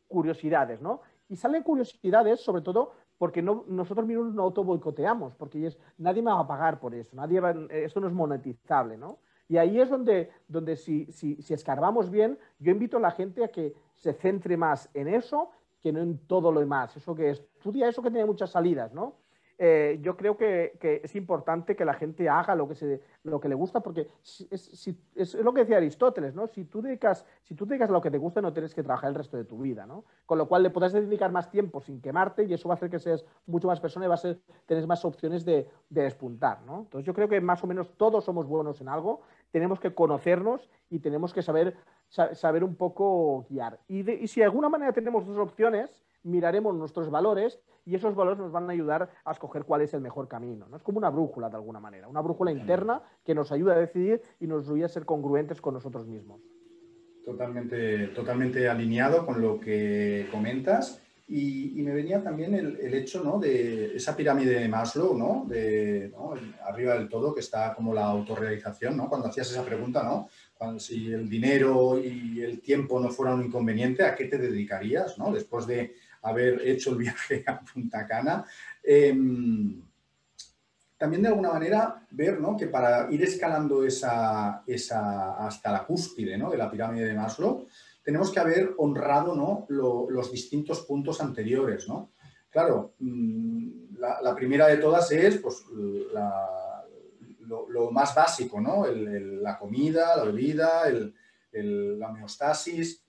[0.07, 1.01] curiosidades, ¿no?
[1.29, 6.21] Y salen curiosidades sobre todo porque no, nosotros mismos no auto boicoteamos, porque es, nadie
[6.21, 9.19] me va a pagar por eso, nadie esto no es monetizable, ¿no?
[9.47, 13.43] Y ahí es donde, donde si, si, si, escarbamos bien, yo invito a la gente
[13.43, 16.95] a que se centre más en eso que no en todo lo demás.
[16.95, 19.15] Eso que estudia eso que tiene muchas salidas, ¿no?
[19.65, 20.73] Eh, yo creo que,
[21.05, 24.09] es importante que la gente haga lo que, se, lo que le gusta, porque
[24.51, 26.47] es, lo que decía Aristóteles, ¿no?
[26.47, 29.15] Si tú, dedicas, si tú dedicas lo que te gusta, no tienes que trabajar el
[29.15, 30.03] resto de tu vida, ¿no?
[30.25, 32.89] Con lo cual le podrás dedicar más tiempo sin quemarte y eso va a hacer
[32.89, 36.79] que seas mucho más persona y va a tener más opciones de, despuntar, ¿no?
[36.79, 39.21] Entonces yo creo que más o menos todos somos buenos en algo,
[39.53, 41.77] tenemos que conocernos y tenemos que saber,
[42.09, 43.79] saber un poco guiar.
[43.87, 48.39] Y, y si de alguna manera tenemos dos opciones, miraremos nuestros valores y esos valores
[48.39, 50.65] nos van a ayudar a escoger cuál es el mejor camino.
[50.67, 50.75] ¿no?
[50.75, 54.21] Es como una brújula de alguna manera, una brújula interna que nos ayuda a decidir
[54.39, 56.41] y nos ayuda a ser congruentes con nosotros mismos.
[57.23, 60.99] Totalmente, totalmente alineado con lo que comentas.
[61.27, 63.39] Y, me venía también el, hecho ¿no?
[63.39, 65.45] de esa pirámide de Maslow, ¿no?
[65.47, 66.13] de
[66.65, 69.09] arriba del todo, que está como la autorrealización, ¿no?
[69.09, 70.29] cuando hacías esa pregunta, ¿no?
[70.79, 75.17] Si el dinero y el tiempo no fueran un inconveniente, ¿a qué te dedicarías?
[75.17, 75.33] ¿no?
[75.33, 78.45] Después de haber hecho el viaje a Punta Cana.
[78.81, 79.81] Em,
[80.97, 86.57] también de alguna manera ver que para ir escalando esa, esa, hasta la cúspide de
[86.57, 87.67] la pirámide de Maslow,
[88.03, 89.65] tenemos que haber honrado ¿no?
[89.69, 91.87] los distintos puntos anteriores.
[91.87, 92.11] ¿no?
[92.49, 95.63] Claro, mm, la, primera de todas es pues,
[97.39, 98.85] lo, más básico, ¿no?
[98.87, 100.83] la comida, la bebida,
[101.51, 103.03] la homeostasis,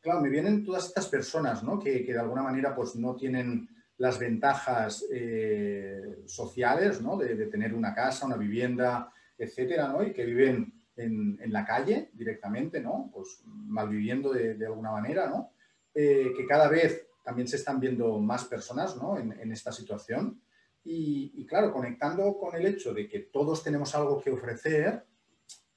[0.00, 1.78] claro, me vienen todas estas personas ¿no?
[1.78, 7.16] que, de alguna manera pues, no tienen las ventajas eh, sociales ¿no?
[7.16, 10.02] de, tener una casa, una vivienda, etcétera, ¿no?
[10.02, 13.10] y que viven en, la calle directamente, ¿no?
[13.12, 15.52] pues malviviendo de, alguna manera, ¿no?
[15.94, 19.18] Eh, que cada vez también se están viendo más personas ¿no?
[19.18, 20.40] en, esta situación.
[20.84, 25.04] Y, claro, conectando con el hecho de que todos tenemos algo que ofrecer,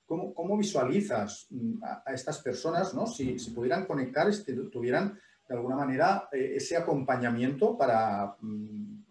[0.06, 3.08] ¿Cómo, visualizas mm, a, estas personas, ¿no?
[3.08, 9.04] si, pudieran conectar, este, tuvieran de alguna manera eh, ese acompañamiento para mm,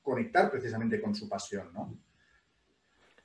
[0.00, 1.70] conectar precisamente con su pasión?
[1.74, 1.98] ¿no?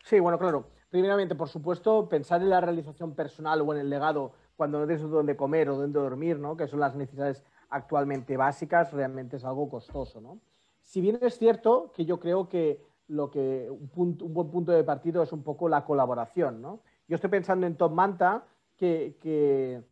[0.04, 0.70] Sí, bueno, claro.
[0.92, 5.10] Primeramente, por supuesto, pensar en la realización personal o en el legado cuando no tienes
[5.10, 6.58] dónde comer o dónde dormir, ¿no?
[6.58, 10.20] que son las necesidades actualmente básicas, realmente es algo costoso.
[10.20, 10.40] ¿no?
[10.84, 15.24] Si bien es cierto que yo creo que lo que un, buen punto de partido
[15.24, 16.82] es un poco la colaboración, ¿no?
[17.08, 18.46] Yo estoy pensando en Top Manta,
[18.78, 19.84] que,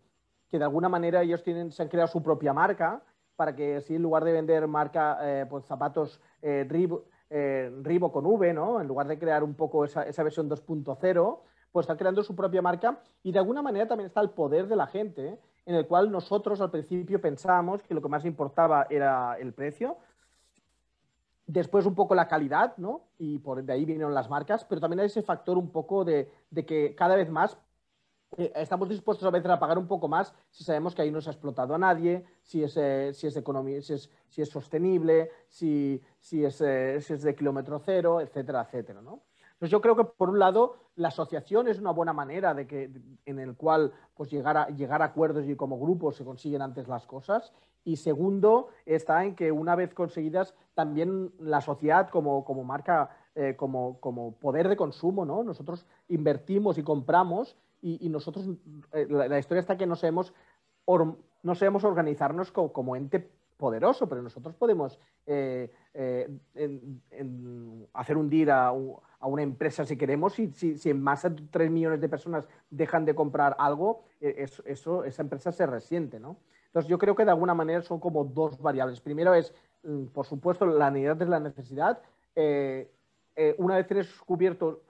[0.52, 3.04] de alguna manera ellos tienen, se han creado su propia marca
[3.36, 6.66] para que si en lugar de vender marca, eh, pues zapatos eh,
[7.30, 8.82] eh, Ribo con V, ¿no?
[8.82, 11.40] En lugar de crear un poco esa, versión 2.0,
[11.72, 14.76] pues está creando su propia marca y de alguna manera también está el poder de
[14.76, 19.38] la gente, en el cual nosotros al principio pensábamos que lo que más importaba era
[19.40, 19.98] el precio,
[21.46, 23.02] después un poco la calidad, ¿no?
[23.18, 26.32] Y por de ahí vinieron las marcas, pero también hay ese factor un poco de,
[26.66, 27.60] que cada vez más eh,
[28.38, 31.30] estamos dispuestos a veces a pagar un poco más si sabemos que ahí no se
[31.30, 35.32] ha explotado a nadie, si es, eh, si es, economía, si es, si es sostenible,
[35.48, 39.24] si, si, es, eh, si es de kilómetro cero, etcétera, etcétera, ¿no?
[39.54, 42.90] Entonces yo creo que por un lado la asociación es una buena manera de que,
[43.26, 46.88] en el cual pues llegar a, llegar a acuerdos y como grupos se consiguen antes
[46.88, 47.52] las cosas.
[47.84, 53.56] Y segundo está en que una vez conseguidas también la sociedad como, como marca, eh,
[53.58, 55.44] como, como, poder de consumo, ¿no?
[55.44, 58.46] Nosotros invertimos y compramos y, nosotros,
[58.94, 60.34] eh, la, historia está que no sabemos,
[60.86, 66.30] no sabemos organizarnos como, como ente poderoso, pero nosotros podemos eh, eh,
[67.94, 72.00] hacer hundir a, a, una empresa si queremos, si, si, si, más de 3 millones
[72.00, 76.22] de personas dejan de comprar algo, eh, eso, esa empresa se resiente.
[76.22, 76.38] ¿no?
[76.68, 79.02] Entonces yo creo que de alguna manera son como dos variables.
[79.02, 82.02] Primero es, mm, por supuesto, la necesidad es la necesidad.
[83.58, 84.84] una vez tienes cubierto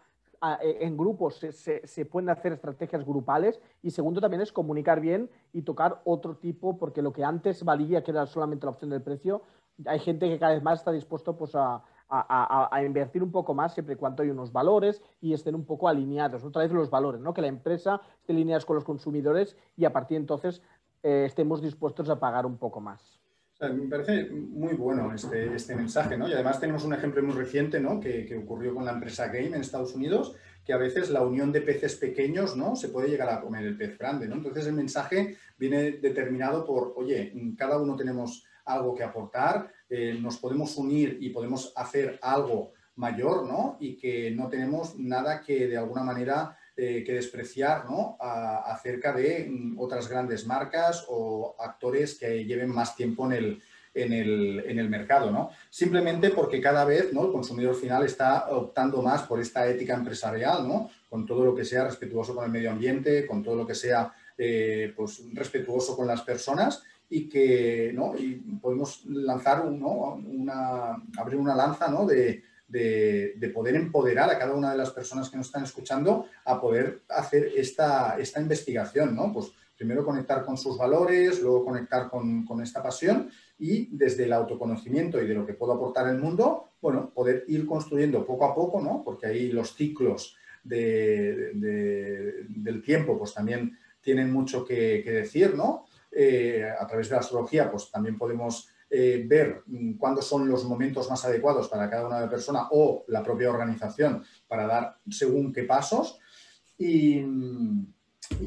[0.61, 1.51] en grupos se,
[1.85, 6.77] se, pueden hacer estrategias grupales y segundo también es comunicar bien y tocar otro tipo,
[6.77, 9.41] porque lo que antes valía, que era solamente la opción del precio,
[9.85, 11.83] hay gente que cada vez más está dispuesto pues, a,
[12.83, 16.43] invertir un poco más siempre y cuando hay unos valores y estén un poco alineados.
[16.43, 17.33] Otra vez los valores, ¿no?
[17.33, 20.61] que la empresa esté alineada con los consumidores y a partir de entonces
[21.03, 23.18] eh, estemos dispuestos a pagar un poco más
[23.67, 26.29] me parece muy bueno este, este, mensaje, ¿no?
[26.29, 27.99] Y además tenemos un ejemplo muy reciente, ¿no?
[27.99, 31.61] Que, ocurrió con la empresa Game en Estados Unidos, que a veces la unión de
[31.61, 32.75] peces pequeños, ¿no?
[32.75, 34.35] Se puede llegar a comer el pez grande, ¿no?
[34.35, 40.37] Entonces el mensaje viene determinado por, oye, cada uno tenemos algo que aportar, eh, nos
[40.37, 43.77] podemos unir y podemos hacer algo mayor, ¿no?
[43.79, 48.15] Y que no tenemos nada que de alguna manera eh, que despreciar ¿no?
[48.19, 53.61] acerca de mm, otras grandes marcas o actores que lleven más tiempo en el,
[53.93, 55.49] en el, en el mercado, ¿no?
[55.69, 57.25] Simplemente porque cada vez ¿no?
[57.25, 60.89] el consumidor final está optando más por esta ética empresarial, ¿no?
[61.09, 64.13] Con todo lo que sea respetuoso con el medio ambiente, con todo lo que sea
[64.37, 68.15] eh, pues, respetuoso con las personas y que ¿no?
[68.17, 72.05] y podemos lanzar una, abrir una lanza ¿no?
[72.05, 76.61] de, de, poder empoderar a cada una de las personas que nos están escuchando a
[76.61, 79.33] poder hacer esta, esta investigación, ¿no?
[79.33, 85.21] Pues primero conectar con sus valores, luego conectar con, esta pasión y desde el autoconocimiento
[85.21, 88.81] y de lo que puedo aportar al mundo, bueno, poder ir construyendo poco a poco,
[88.81, 89.01] ¿no?
[89.03, 91.61] Porque ahí los ciclos del
[92.83, 95.85] tiempo pues también tienen mucho que, decir, ¿no?
[96.11, 100.65] Eh, a través de la astrología pues también podemos eh, ver mm, cuándo son los
[100.65, 104.97] momentos más adecuados para cada una de las personas o la propia organización para dar
[105.09, 106.19] según qué pasos.
[106.77, 107.23] Y,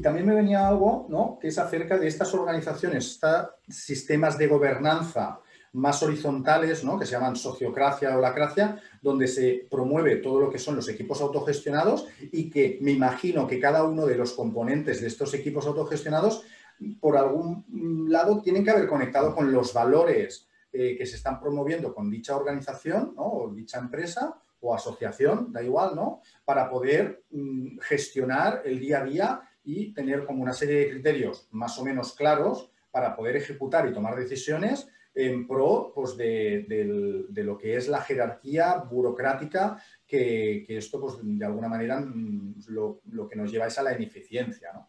[0.01, 1.37] también me venía algo ¿no?
[1.41, 5.41] que es acerca de estas organizaciones, estos sistemas de gobernanza
[5.73, 6.99] más horizontales, ¿no?
[6.99, 11.19] que se llaman sociocracia o lacracia, donde se promueve todo lo que son los equipos
[11.21, 16.43] autogestionados y que me imagino que cada uno de los componentes de estos equipos autogestionados
[16.99, 17.65] por algún
[18.09, 22.35] lado tienen que haber conectado con los valores eh, que se están promoviendo con dicha
[22.35, 26.21] organización o dicha empresa o asociación, da igual, ¿no?
[26.45, 31.47] Para poder mm, gestionar el día a día y tener como una serie de criterios
[31.51, 37.57] más o menos claros para poder ejecutar y tomar decisiones en pro pues, de, lo
[37.57, 43.51] que es la jerarquía burocrática, que, esto pues, de alguna manera mm, lo, que nos
[43.51, 44.71] lleva es a la ineficiencia.
[44.73, 44.87] ¿no?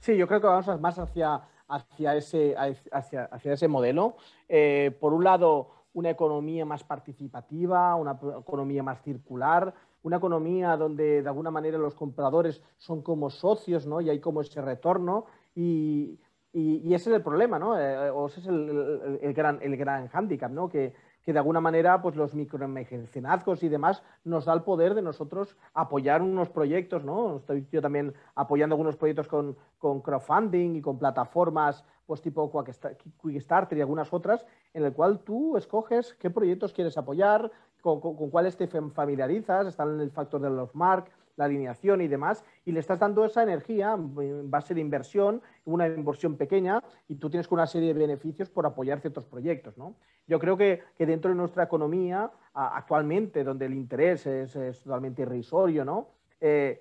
[0.00, 4.16] Sí, yo creo que vamos más hacia ese modelo.
[4.48, 11.22] Eh, por un lado, una economía más participativa, una economía más circular, una economía donde
[11.22, 14.00] de alguna manera los compradores son como socios, ¿no?
[14.00, 16.18] Y hay como ese retorno y,
[16.54, 17.78] y, ese es el problema, ¿no?
[17.78, 20.68] Eh, o ese es el, el, gran, el gran hándicap, ¿no?
[20.68, 25.02] Que, que de alguna manera pues los micromecenazgos y demás nos da el poder de
[25.02, 27.38] nosotros apoyar unos proyectos, ¿no?
[27.38, 32.52] Estoy yo también apoyando algunos proyectos con, con crowdfunding y con plataformas pues tipo
[33.22, 37.50] Quickstarter y algunas otras, en el cual tú escoges qué proyectos quieres apoyar,
[37.80, 42.08] con, con, cuáles te familiarizas, están en el factor de los mark, la alineación y
[42.08, 47.16] demás, y le estás dando esa energía en base de inversión, una inversión pequeña, y
[47.16, 49.76] tú tienes una serie de beneficios por apoyar ciertos proyectos.
[49.76, 49.96] ¿no?
[50.26, 56.08] Yo creo que, dentro de nuestra economía, actualmente, donde el interés es, totalmente irrisorio, ¿no?
[56.40, 56.80] Eh,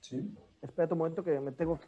[0.00, 0.36] sí.
[0.60, 1.78] Espera un momento que me tengo...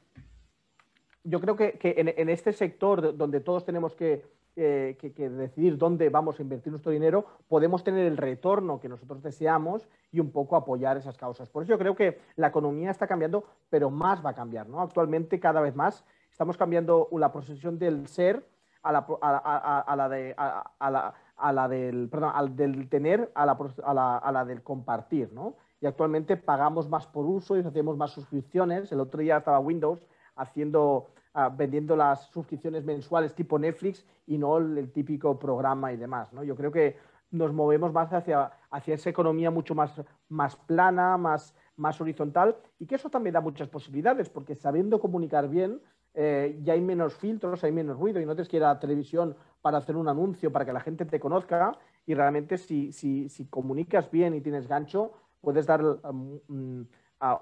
[1.25, 4.25] Yo creo que, en, este sector donde todos tenemos que,
[4.57, 9.23] eh, que, decidir dónde vamos a invertir nuestro dinero, podemos tener el retorno que nosotros
[9.23, 11.49] deseamos y un poco apoyar esas causas.
[11.49, 14.68] Por eso yo creo que la economía está cambiando, pero más va a cambiar.
[14.68, 14.81] ¿no?
[14.81, 18.45] Actualmente, cada vez más, estamos cambiando la posesión del ser
[18.83, 24.33] a la, a, la, de, a, la, del, perdón, al del tener a la, a
[24.33, 25.33] la, del compartir.
[25.33, 25.55] ¿no?
[25.81, 28.91] Y actualmente pagamos más por uso y hacemos más suscripciones.
[28.91, 30.05] El otro día estaba Windows
[30.37, 36.30] haciendo Ah, vendiendo las suscripciones mensuales tipo Netflix y no el, típico programa y demás.
[36.35, 36.45] ¿no?
[36.45, 36.99] Yo creo que
[37.30, 42.85] nos movemos más hacia, hacia esa economía mucho más, más plana, más, más horizontal y
[42.85, 45.80] que eso también da muchas posibilidades porque sabiendo comunicar bien
[46.12, 48.80] eh, ya hay menos filtros, hay menos ruido y no tienes que ir a la
[48.80, 51.72] televisión para hacer un anuncio, para que la gente te conozca
[52.05, 56.83] y realmente si, si, si comunicas bien y tienes gancho, puedes dar um, mm,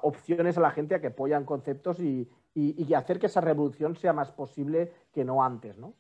[0.02, 4.12] opciones a la gente a que apoyan conceptos y, y, hacer que esa revolución sea
[4.12, 5.94] más posible que no antes, ¿no?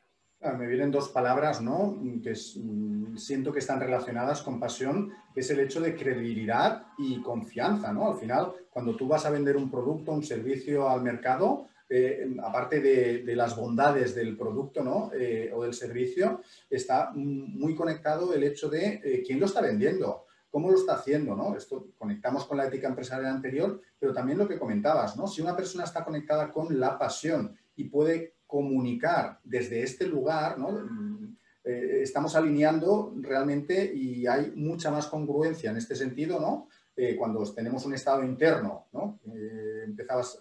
[0.56, 1.98] me vienen dos palabras, ¿no?
[2.22, 7.92] Que mm, siento que están relacionadas con pasión, es el hecho de credibilidad y confianza,
[7.92, 8.10] ¿no?
[8.10, 12.80] Al final, cuando tú vas a vender un producto, un servicio al mercado, eh, aparte
[12.80, 15.10] de, las bondades del producto ¿no?
[15.12, 16.40] Eh, o del servicio,
[16.70, 21.36] está muy conectado el hecho de eh, quién lo está vendiendo cómo lo está haciendo,
[21.36, 21.56] ¿no?
[21.56, 25.26] Esto conectamos con la ética empresarial anterior, pero también lo que comentabas, ¿no?
[25.26, 31.30] Si una persona está conectada con la pasión y puede comunicar desde este lugar, ¿no?
[31.62, 36.68] Eh, estamos alineando realmente y hay mucha más congruencia en este sentido, ¿no?
[37.02, 39.20] Eh, cuando tenemos un estado interno, ¿no?
[39.34, 40.38] Eh, empezabas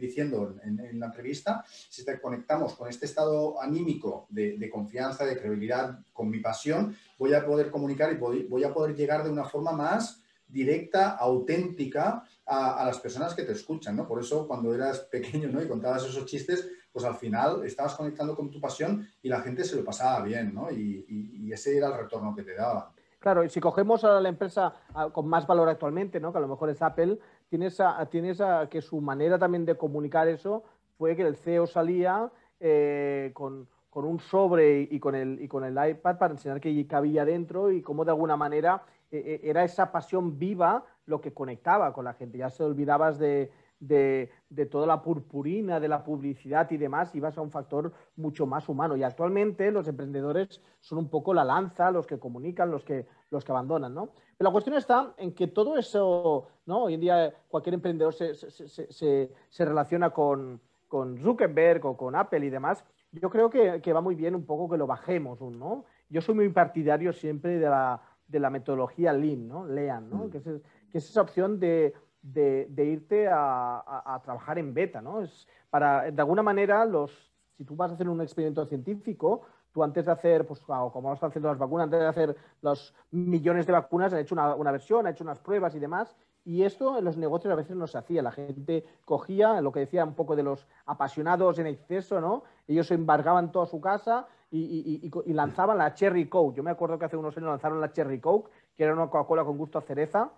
[0.00, 5.98] diciendo en, la entrevista, si te conectamos con este estado anímico de, confianza, de credibilidad,
[6.14, 9.72] con mi pasión, voy a poder comunicar y voy, a poder llegar de una forma
[9.72, 14.08] más directa, auténtica a, las personas que te escuchan, ¿no?
[14.08, 15.62] Por eso cuando eras pequeño, ¿no?
[15.62, 19.62] Y contabas esos chistes, pues al final estabas conectando con tu pasión y la gente
[19.62, 20.70] se lo pasaba bien, ¿no?
[20.70, 22.94] y ese era el retorno que te daba.
[23.28, 24.72] Claro, y si cogemos a la empresa
[25.12, 26.32] con más valor actualmente, ¿no?
[26.32, 27.18] que a lo mejor es Apple,
[27.50, 27.76] tienes,
[28.08, 30.62] tienes que su manera también de comunicar eso
[30.96, 35.76] fue que el CEO salía eh, con, un sobre y con, el, y con el
[35.90, 39.92] iPad para enseñar que cabía dentro y cómo de alguna manera eh, eh, era esa
[39.92, 42.38] pasión viva lo que conectaba con la gente.
[42.38, 43.50] Ya se olvidabas de,
[43.80, 44.30] de,
[44.70, 48.68] toda la purpurina, de la publicidad y demás, y vas a un factor mucho más
[48.68, 48.96] humano.
[48.96, 53.44] Y actualmente los emprendedores son un poco la lanza, los que comunican, los que, los
[53.44, 54.10] que abandonan, ¿no?
[54.36, 56.84] Pero la cuestión está en que todo eso, ¿no?
[56.84, 62.50] Hoy en día cualquier emprendedor se, se, relaciona con, con, Zuckerberg o con Apple y
[62.50, 62.84] demás.
[63.12, 65.84] Yo creo que, que, va muy bien un poco que lo bajemos, ¿no?
[66.10, 69.66] Yo soy muy partidario siempre de la, de la metodología Lean, ¿no?
[69.66, 70.26] Lean, ¿no?
[70.26, 70.30] Mm.
[70.30, 71.94] Que, es, que es esa opción de
[72.32, 75.22] de, irte a, trabajar en beta, ¿no?
[75.22, 79.82] Es para, de alguna manera, los, si tú vas a hacer un experimento científico, tú
[79.82, 83.72] antes de hacer, pues como vamos haciendo las vacunas, antes de hacer los millones de
[83.72, 86.14] vacunas, han hecho una, versión, han hecho unas pruebas y demás,
[86.44, 88.22] y esto en los negocios a veces no se hacía.
[88.22, 92.42] La gente cogía, lo que decía un poco de los apasionados en exceso, ¿no?
[92.66, 96.56] Ellos embargaban toda su casa y, y, lanzaban la Cherry Coke.
[96.56, 99.44] Yo me acuerdo que hace unos años lanzaron la Cherry Coke, que era una Coca-Cola
[99.44, 100.30] con gusto a cereza,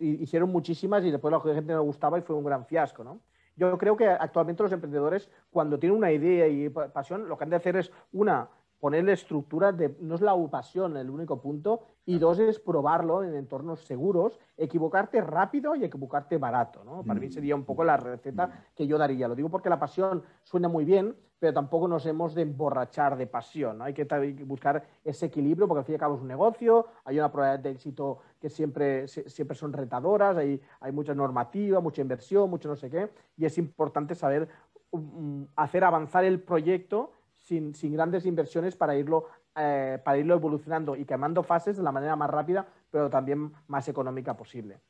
[0.00, 3.20] hicieron muchísimas y después la gente no gustaba y fue un gran fiasco, ¿no?
[3.56, 7.50] Yo creo que actualmente los emprendedores, cuando tienen una idea y pasión, lo que han
[7.50, 8.48] de hacer es, una,
[8.84, 13.34] ponerle estructura de, no es la pasión el único punto, y dos es probarlo en
[13.34, 17.02] entornos seguros, equivocarte rápido y equivocarte barato, ¿no?
[17.02, 17.30] Para mí mm.
[17.30, 18.52] sería un poco la receta mm.
[18.76, 19.26] que yo daría.
[19.26, 23.26] Lo digo porque la pasión suena muy bien, pero tampoco nos hemos de emborrachar de
[23.26, 23.84] pasión, ¿no?
[23.84, 24.04] Hay que
[24.44, 27.64] buscar ese equilibrio porque al fin y al cabo es un negocio, hay una probabilidad
[27.64, 32.76] de éxito que siempre, siempre son retadoras, hay, hay mucha normativa, mucha inversión, mucho no
[32.76, 33.08] sé qué,
[33.38, 34.46] y es importante saber
[34.90, 37.12] um, hacer avanzar el proyecto
[37.44, 42.16] sin, grandes inversiones para irlo, eh, para irlo evolucionando y quemando fases de la manera
[42.16, 44.80] más rápida, pero también más económica posible.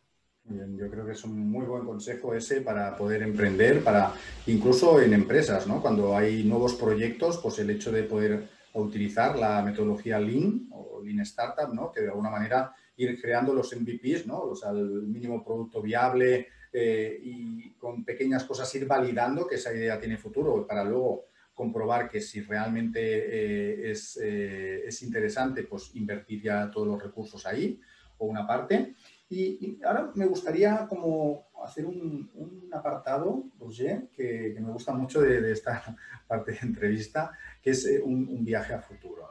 [0.45, 4.13] yo creo que es un muy buen consejo ese para poder emprender, para
[4.47, 5.81] incluso en empresas, ¿no?
[5.83, 11.21] Cuando hay nuevos proyectos, pues el hecho de poder utilizar la metodología Lean o Lean
[11.21, 11.91] Startup, ¿no?
[11.91, 14.41] Que de alguna manera ir creando los MVPs, ¿no?
[14.41, 19.73] O sea, el mínimo producto viable eh, y con pequeñas cosas ir validando que esa
[19.73, 25.95] idea tiene futuro para luego comprobar que si realmente eh, es, eh, es, interesante, pues
[25.95, 27.81] invertir ya todos los recursos ahí
[28.19, 28.95] o una parte.
[29.31, 35.21] Y, ahora me gustaría como hacer un, un apartado, Roger, que, que, me gusta mucho
[35.21, 35.97] de, esta
[36.27, 37.33] parte de entrevista,
[37.63, 39.25] que es eh, un, un viaje a futuro.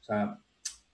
[0.00, 0.38] O sea,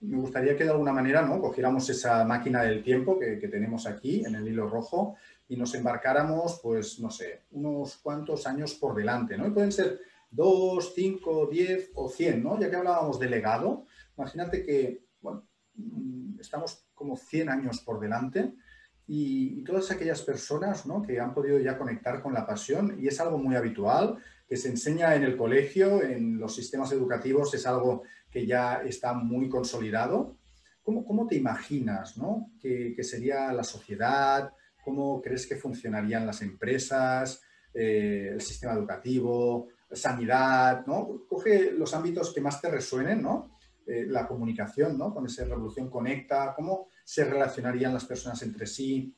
[0.01, 1.41] me gustaría que de alguna manera ¿no?
[1.41, 5.15] cogiéramos esa máquina del tiempo que, que, tenemos aquí en el hilo rojo
[5.49, 9.47] y nos embarcáramos, pues, no sé, unos cuantos años por delante, ¿no?
[9.47, 9.99] Y pueden ser
[10.31, 12.59] 2, 5, 10 o 100, ¿no?
[12.59, 13.85] Ya que hablábamos de legado,
[14.17, 15.05] imagínate que,
[15.75, 18.53] mm, estamos como 100 años por delante
[19.07, 21.01] y, todas aquellas personas ¿no?
[21.01, 24.17] que han podido ya conectar con la pasión y es algo muy habitual,
[24.47, 29.13] que se enseña en el colegio, en los sistemas educativos, es algo que ya está
[29.13, 30.37] muy consolidado.
[30.83, 32.51] ¿Cómo, cómo te imaginas ¿no?
[32.59, 34.51] que, que, sería la sociedad?
[34.83, 37.41] ¿Cómo crees que funcionarían las empresas,
[37.73, 40.85] eh, el sistema educativo, sanidad?
[40.85, 41.21] ¿no?
[41.27, 43.57] Coge los ámbitos que más te resuenen, ¿no?
[43.85, 45.13] Eh, la comunicación, ¿no?
[45.13, 49.15] Con esa revolución conecta, ¿cómo se relacionarían las personas entre sí?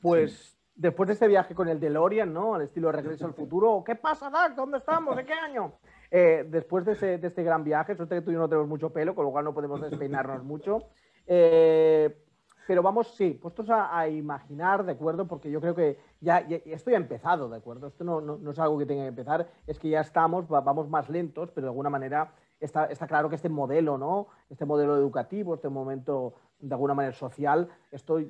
[0.00, 2.54] Pues después de este viaje con el DeLorean, ¿no?
[2.54, 4.54] Al estilo Regreso al Futuro, ¿qué pasa, Doug?
[4.54, 5.16] ¿Dónde estamos?
[5.16, 5.74] ¿De qué año?
[6.10, 9.14] Eh, después de, este gran viaje, suerte que tú y yo no tenemos mucho pelo,
[9.14, 10.84] con lo cual no podemos despeinarnos mucho.
[11.26, 12.24] Eh,
[12.68, 15.26] pero vamos, sí, puestos a, imaginar, ¿de acuerdo?
[15.26, 17.86] Porque yo creo que ya, esto ya ha empezado, ¿de acuerdo?
[17.86, 21.08] Esto no, no, es algo que tenga que empezar, es que ya estamos, vamos más
[21.08, 24.26] lentos, pero de alguna manera está, está, claro que este modelo, ¿no?
[24.50, 28.20] Este modelo educativo, este momento de alguna manera social, esto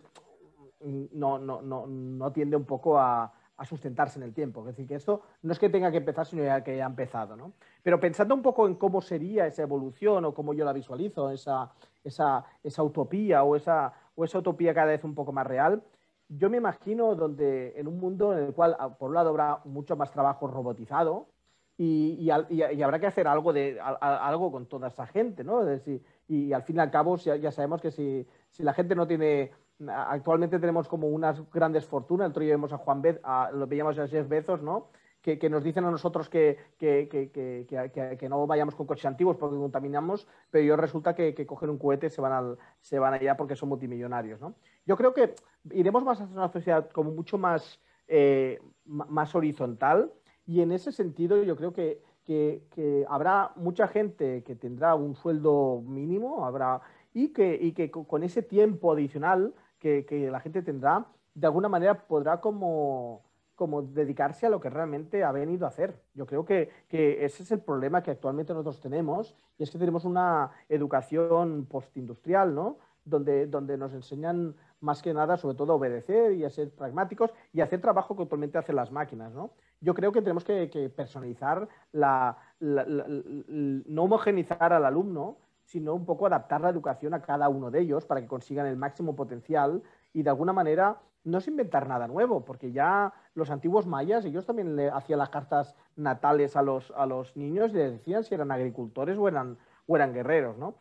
[1.14, 4.60] no, no, no, no tiende un poco a, a, sustentarse en el tiempo.
[4.60, 7.34] Es decir, que esto no es que tenga que empezar, sino ya que haya empezado,
[7.34, 7.54] ¿no?
[7.82, 11.72] Pero pensando un poco en cómo sería esa evolución o cómo yo la visualizo, esa,
[12.04, 15.80] esa, esa utopía o esa, o esa utopía cada vez un poco más real,
[16.28, 19.94] yo me imagino donde en un mundo en el cual, por un lado, habrá mucho
[19.94, 21.28] más trabajo robotizado,
[21.80, 25.62] y, habrá que hacer algo, de, algo con toda esa gente, ¿no?
[26.26, 28.26] y, al fin y al cabo ya, sabemos que si,
[28.58, 29.52] la gente no tiene...
[29.86, 33.20] Actualmente tenemos como unas grandes fortunas, el otro a Juan Bez,
[33.52, 34.88] lo veíamos a Jeff Bezos, ¿no?
[35.36, 40.64] Que, nos dicen a nosotros que, que, no vayamos con coches antiguos porque contaminamos, pero
[40.64, 43.68] yo resulta que, cogen un cohete y se van, al, se van allá porque son
[43.68, 44.40] multimillonarios.
[44.40, 44.54] ¿no?
[44.86, 45.34] Yo creo que
[45.72, 50.12] iremos más a una sociedad como mucho más, eh, más horizontal,
[50.46, 52.02] y en ese sentido yo creo que,
[53.08, 56.80] habrá mucha gente que tendrá un sueldo mínimo habrá,
[57.12, 62.40] y, que, que con ese tiempo adicional que, la gente tendrá, de alguna manera podrá
[62.40, 63.27] como,
[63.58, 66.00] como dedicarse a lo que realmente ha venido a hacer.
[66.14, 70.04] Yo creo que, ese es el problema que actualmente nosotros tenemos y es que tenemos
[70.04, 72.78] una educación postindustrial, ¿no?
[73.04, 77.34] Donde, donde nos enseñan más que nada, sobre todo, a obedecer y a ser pragmáticos
[77.52, 79.50] y hacer trabajo que actualmente hacen las máquinas, ¿no?
[79.80, 86.60] Yo creo que tenemos que, personalizar, la, no homogenizar al alumno, sino un poco adaptar
[86.60, 89.82] la educación a cada uno de ellos para que consigan el máximo potencial
[90.12, 94.46] y de alguna manera no es inventar nada nuevo, porque ya los antiguos mayas, ellos
[94.46, 98.34] también le hacían las cartas natales a los, a los niños y les decían si
[98.34, 100.76] eran agricultores o eran, o eran guerreros, ¿no?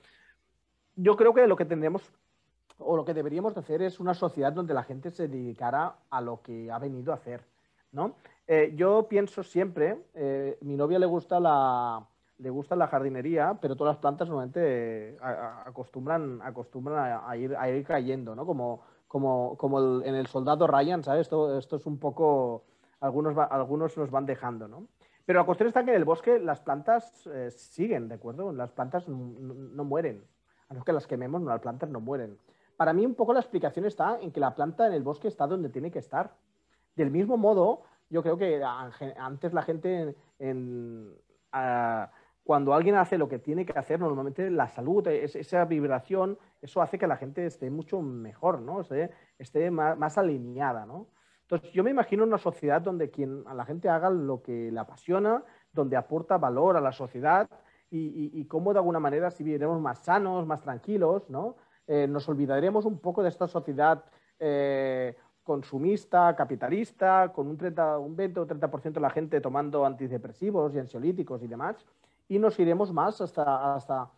[0.95, 2.11] Yo creo que lo que tendremos
[2.79, 6.21] o lo que deberíamos de hacer es una sociedad donde la gente se dedicara a
[6.21, 7.43] lo que ha venido a hacer,
[7.91, 8.15] ¿no?
[8.47, 12.07] Eh, yo pienso siempre, eh, mi novia le gusta la
[12.39, 15.17] le gusta la jardinería, pero todas las plantas normalmente eh,
[15.65, 18.45] acostumbran, acostumbran a, ir, a ir cayendo, ¿no?
[18.45, 21.21] Como, como, como en el soldado Ryan, ¿sabes?
[21.21, 22.63] Esto, esto es un poco,
[22.99, 24.87] algunos, algunos nos van dejando, ¿no?
[25.25, 28.53] Pero la cuestión está que en el bosque las plantas siguen, ¿de acuerdo?
[28.53, 30.23] Las plantas no, mueren.
[30.69, 32.37] A no que las quememos, no, las plantas no mueren
[32.77, 35.47] para mí un poco la explicación está en que la planta en el bosque está
[35.47, 36.35] donde tiene que estar.
[36.95, 38.63] Del mismo modo, yo creo que
[39.17, 40.15] antes la gente,
[42.47, 46.97] cuando alguien hace lo que tiene que hacer, normalmente la salud, esa vibración, eso hace
[46.97, 48.81] que la gente esté mucho mejor, ¿no?
[49.37, 50.85] esté, más, alineada.
[50.85, 51.07] ¿no?
[51.41, 54.79] Entonces, yo me imagino una sociedad donde quien, a la gente haga lo que le
[54.79, 55.43] apasiona,
[55.73, 57.49] donde aporta valor a la sociedad
[57.91, 61.57] y, y cómo de alguna manera si viviremos más sanos, más tranquilos, ¿no?
[61.87, 64.03] Eh, nos olvidaremos un poco de esta sociedad
[64.39, 70.75] eh, consumista, capitalista, con un, 30, un 20 o 30% de la gente tomando antidepresivos
[70.75, 71.77] y ansiolíticos y demás,
[72.27, 73.75] y nos iremos más hasta...
[73.75, 74.11] hasta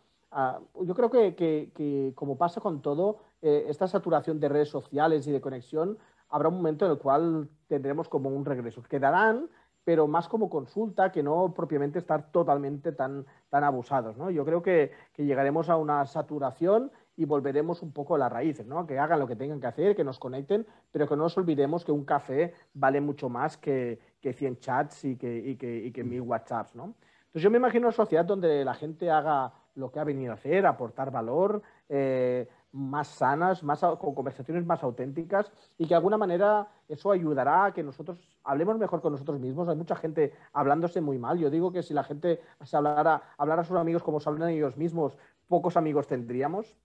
[0.82, 5.40] yo creo que, como pasa con todo, eh, esta saturación de redes sociales y de
[5.40, 5.98] conexión,
[6.28, 8.80] habrá un momento en el cual tendremos como un regreso.
[8.82, 9.50] Quedarán,
[9.82, 14.16] pero más como consulta que no propiamente estar totalmente tan, tan abusados.
[14.16, 14.30] ¿no?
[14.30, 18.66] Yo creo que, que llegaremos a una saturación y volveremos un poco a las raíces,
[18.66, 18.86] ¿no?
[18.86, 21.84] Que hagan lo que tengan que hacer, que nos conecten, pero que no nos olvidemos
[21.84, 25.92] que un café vale mucho más que, que 100 chats y que, y que, y
[25.92, 26.94] que mil WhatsApps, ¿no?
[27.30, 30.34] Entonces yo me imagino una sociedad donde la gente haga lo que ha venido a
[30.34, 36.18] hacer, aportar valor, eh, más sanas, más, con conversaciones más auténticas y que de alguna
[36.18, 39.68] manera eso ayudará a que nosotros hablemos mejor con nosotros mismos.
[39.68, 41.38] Hay mucha gente hablándose muy mal.
[41.38, 44.48] Yo digo que si la gente se hablara, hablara a sus amigos como se hablan
[44.48, 45.16] ellos mismos,
[45.46, 46.76] pocos amigos tendríamos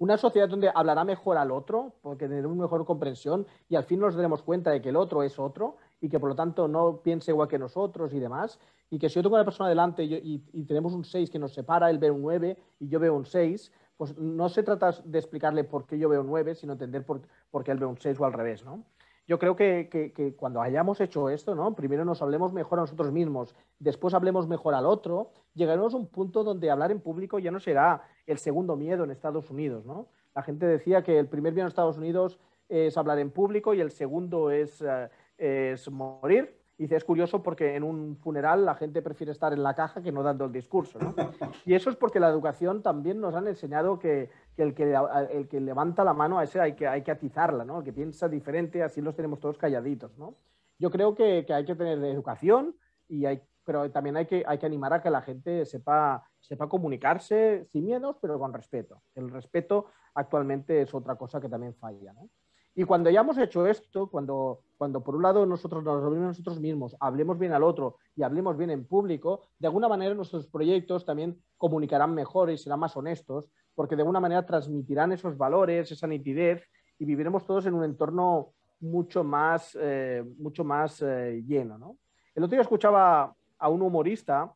[0.00, 4.14] una sociedad donde hablará mejor al otro, porque tendremos mejor comprensión y al fin nos
[4.14, 7.30] daremos cuenta de que el otro es otro y que por lo tanto no piense
[7.30, 8.58] igual que nosotros y demás.
[8.90, 11.52] Y que si yo tengo una persona delante y, y, tenemos un 6 que nos
[11.52, 15.18] separa, él ve un 9 y yo veo un 6, pues no se trata de
[15.18, 17.20] explicarle por qué yo veo un 9, sino entender por,
[17.50, 18.82] por qué él ve un 6 o al revés, ¿no?
[19.28, 21.76] Yo creo que, que, que, cuando hayamos hecho esto, ¿no?
[21.76, 26.08] primero nos hablemos mejor a nosotros mismos, después hablemos mejor al otro, llegaremos a un
[26.08, 29.86] punto donde hablar en público ya no será el segundo miedo en Estados Unidos.
[29.86, 30.08] ¿no?
[30.34, 33.80] La gente decía que el primer miedo en Estados Unidos es hablar en público y
[33.80, 35.08] el segundo es, uh,
[35.40, 36.56] es morir.
[36.78, 40.12] Y es curioso porque en un funeral la gente prefiere estar en la caja que
[40.12, 40.98] no dando el discurso.
[40.98, 41.14] ¿no?
[41.66, 44.94] Y eso es porque la educación también nos han enseñado que, que, el, que
[45.30, 47.78] el que levanta la mano a ese hay que, hay que atizarla, ¿no?
[47.78, 50.16] el que piensa diferente, así los tenemos todos calladitos.
[50.16, 50.36] ¿no?
[50.78, 52.74] Yo creo que, que hay que tener educación,
[53.10, 56.68] y hay, pero también hay que, hay que animar a que la gente sepa, sepa
[56.68, 59.02] comunicarse sin miedos, pero con respeto.
[59.14, 62.12] El respeto actualmente es otra cosa que también falla.
[62.12, 62.30] ¿no?
[62.74, 66.96] Y cuando hayamos hecho esto, cuando, cuando por un lado nosotros nos hablemos nosotros mismos,
[67.00, 71.38] hablemos bien al otro y hablemos bien en público, de alguna manera nuestros proyectos también
[71.58, 76.66] comunicarán mejor y serán más honestos, porque de alguna manera transmitirán esos valores, esa nitidez
[76.98, 81.76] y viviremos todos en un entorno mucho más, eh, mucho más eh, lleno.
[81.76, 81.98] ¿no?
[82.34, 84.50] El otro día escuchaba a un humorista,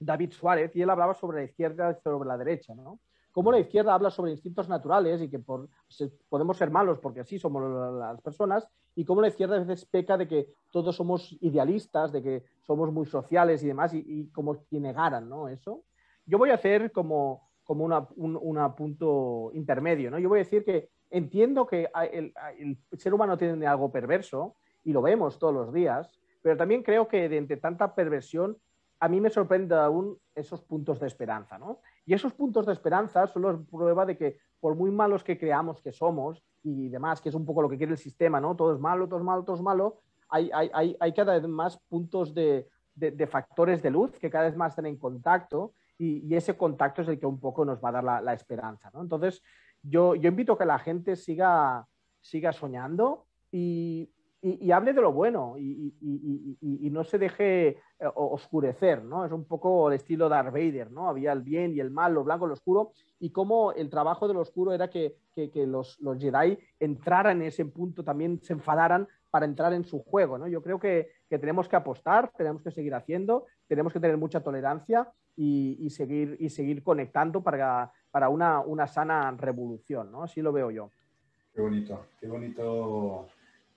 [0.00, 2.74] David Suárez, y él hablaba sobre la izquierda y sobre la derecha.
[2.74, 2.98] ¿no?
[3.34, 7.68] Cómo la izquierda habla sobre instintos naturales y que podemos ser malos porque así somos
[7.98, 12.22] las personas, y cómo la izquierda a veces peca de que todos somos idealistas, de
[12.22, 15.48] que somos muy sociales y demás, y, y como que negaran ¿no?
[15.48, 15.82] eso.
[16.24, 20.12] Yo voy a hacer como, como una, un una punto intermedio.
[20.12, 20.20] ¿no?
[20.20, 24.54] Yo voy a decir que entiendo que el, el ser humano tiene algo perverso,
[24.84, 28.56] y lo vemos todos los días, pero también creo que de entre tanta perversión
[29.00, 31.80] a mí me sorprende aún esos puntos de esperanza, ¿no?
[32.06, 35.80] Y esos puntos de esperanza son la prueba de que por muy malos que creamos
[35.80, 38.56] que somos y demás, que es un poco lo que quiere el sistema, ¿no?
[38.56, 41.78] Todo es malo, todo es malo, todo es malo, hay, hay, hay cada vez más
[41.88, 46.34] puntos de, de, factores de luz que cada vez más están en contacto y, y,
[46.34, 49.02] ese contacto es el que un poco nos va a dar la, la esperanza, ¿no?
[49.02, 49.42] Entonces,
[49.82, 51.86] yo, yo invito a que la gente siga,
[52.20, 54.10] siga soñando y,
[54.44, 57.78] y, y, hable de lo bueno y, y, no se deje eh,
[58.14, 59.24] oscurecer, ¿no?
[59.24, 61.08] Es un poco el estilo Darth Vader, ¿no?
[61.08, 64.34] Había el bien y el mal, lo blanco, lo oscuro, y cómo el trabajo de
[64.34, 68.52] lo oscuro era que, que, que los, los, Jedi entraran en ese punto, también se
[68.52, 70.46] enfadaran para entrar en su juego, ¿no?
[70.46, 74.42] Yo creo que, que tenemos que apostar, tenemos que seguir haciendo, tenemos que tener mucha
[74.42, 80.22] tolerancia y, seguir, y seguir conectando para, para una, una sana revolución, ¿no?
[80.22, 80.90] Así lo veo yo.
[81.54, 83.26] Qué bonito, qué bonito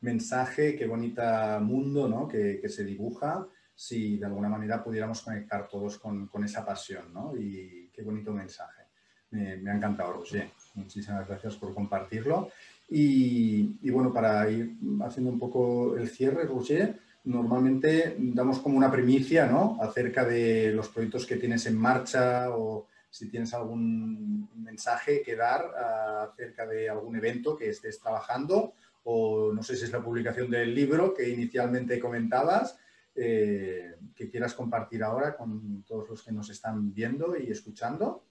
[0.01, 2.27] mensaje, qué bonita mundo ¿no?
[2.27, 7.13] que, que, se dibuja si de alguna manera pudiéramos conectar todos con, con esa pasión.
[7.13, 7.35] ¿no?
[7.37, 8.83] Y qué bonito mensaje.
[9.31, 10.49] Me, ha encantado, Roger.
[10.75, 12.49] Muchísimas gracias por compartirlo.
[12.89, 19.45] Y, bueno, para ir haciendo un poco el cierre, Roger, normalmente damos como una primicia
[19.45, 19.77] ¿no?
[19.81, 25.65] acerca de los proyectos que tienes en marcha o si tienes algún mensaje que dar
[25.65, 28.73] uh, acerca de algún evento que estés trabajando
[29.09, 32.77] o no sé si es la publicación del libro que inicialmente comentabas,
[33.15, 38.25] eh, que quieras compartir ahora con todos los que nos están viendo y escuchando.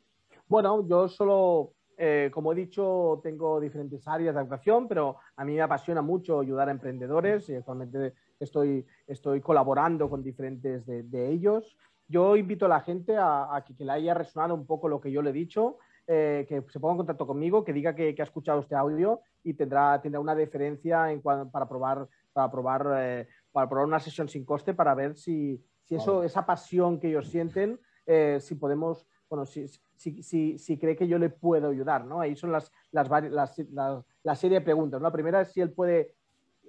[0.47, 5.55] Bueno, yo solo, eh, como he dicho, tengo diferentes áreas de actuación, pero a mí
[5.55, 11.75] me apasiona mucho ayudar a emprendedores y actualmente estoy, estoy colaborando con diferentes de, ellos.
[12.07, 15.01] Yo invito a la gente a, a que, que, le haya resonado un poco lo
[15.01, 18.15] que yo le he dicho, eh, que se ponga en contacto conmigo, que diga que,
[18.15, 22.51] que, ha escuchado este audio y tendrá, tendrá una deferencia en cuanto, para probar, para,
[22.51, 26.99] probar, eh, para probar una sesión sin coste para ver si, si eso, esa pasión
[26.99, 31.31] que ellos sienten, eh, si podemos, bueno, si, si, si, si, cree que yo le
[31.31, 32.21] puedo ayudar, ¿no?
[32.21, 35.01] Ahí son las, las, las, las la serie de preguntas.
[35.01, 35.07] ¿no?
[35.07, 36.17] La primera es si él puede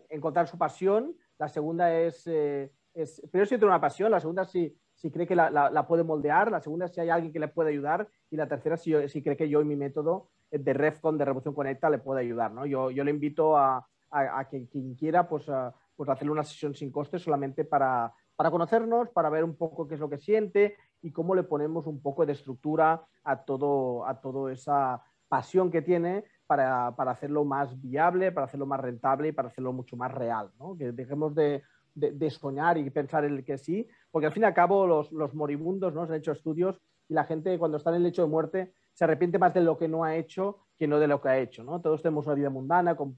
[0.10, 4.44] encontrar su pasión, la segunda es, eh, es primero si tiene una pasión, la segunda
[4.44, 7.32] es si, si cree que la, la, la, puede moldear, la segunda si hay alguien
[7.32, 9.76] que le puede ayudar y la tercera si, yo, si cree que yo y mi
[9.76, 12.52] método de REFCON, de Revolución Conecta, le puede ayudar.
[12.52, 12.66] ¿no?
[12.66, 16.44] Yo, yo le invito a, a, a que quien quiera pues, a, pues hacerle una
[16.44, 20.18] sesión sin coste solamente para, para conocernos, para ver un poco qué es lo que
[20.18, 25.70] siente y cómo le ponemos un poco de estructura a todo, a todo esa pasión
[25.70, 29.96] que tiene para, para, hacerlo más viable, para hacerlo más rentable y para hacerlo mucho
[29.96, 30.50] más real.
[30.60, 30.78] ¿no?
[30.78, 31.62] Que dejemos de,
[31.98, 35.12] de, soñar y pensar en el que sí, porque al fin y al cabo los,
[35.12, 36.06] los moribundos ¿no?
[36.06, 36.80] se han hecho estudios
[37.10, 39.78] y la gente cuando está en el lecho de muerte se arrepiente más de lo
[39.78, 41.64] que no ha hecho que no de lo que ha hecho.
[41.64, 41.82] ¿no?
[41.82, 43.18] Todos tenemos una vida mundana con,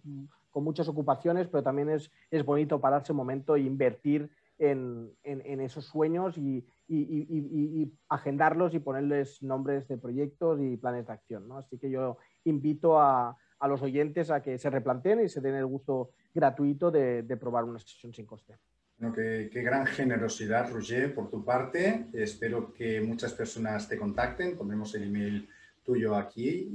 [0.49, 5.41] con muchas ocupaciones, pero también es, es, bonito pararse un momento e invertir en, en,
[5.45, 11.07] en esos sueños y, y, y, y, agendarlos y ponerles nombres de proyectos y planes
[11.07, 11.47] de acción.
[11.47, 11.57] ¿no?
[11.57, 15.55] Así que yo invito a, a los oyentes a que se replanteen y se den
[15.55, 18.57] el gusto gratuito de, probar una sesión sin coste.
[18.97, 22.07] Bueno, qué, gran generosidad, Roger, por tu parte.
[22.13, 24.57] Espero que muchas personas te contacten.
[24.57, 25.47] Pondremos el email
[25.83, 26.69] tuyo aquí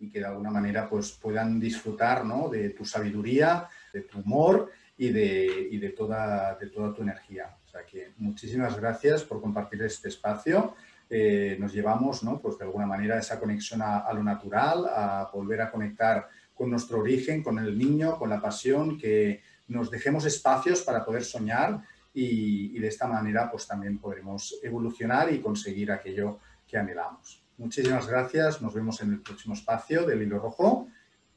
[0.00, 5.10] y, que de alguna manera pues, puedan disfrutar de tu sabiduría, de tu humor y
[5.10, 7.56] de, toda, de toda tu energía.
[7.64, 10.74] O sea que muchísimas gracias por compartir este espacio.
[11.08, 12.40] Eh, nos llevamos, ¿no?
[12.40, 17.00] pues de alguna manera, esa conexión a, lo natural, a volver a conectar con nuestro
[17.00, 21.80] origen, con el niño, con la pasión, que nos dejemos espacios para poder soñar
[22.12, 27.44] y, de esta manera pues también podremos evolucionar y conseguir aquello que anhelamos.
[27.58, 30.88] Muchísimas gracias, nos vemos en el próximo espacio del Hilo Rojo.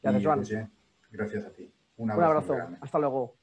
[0.02, 0.72] Gracias, Juan.
[1.12, 1.72] gracias a ti.
[1.98, 2.54] Un abrazo.
[2.54, 2.78] Un abrazo.
[2.82, 3.36] Hasta luego.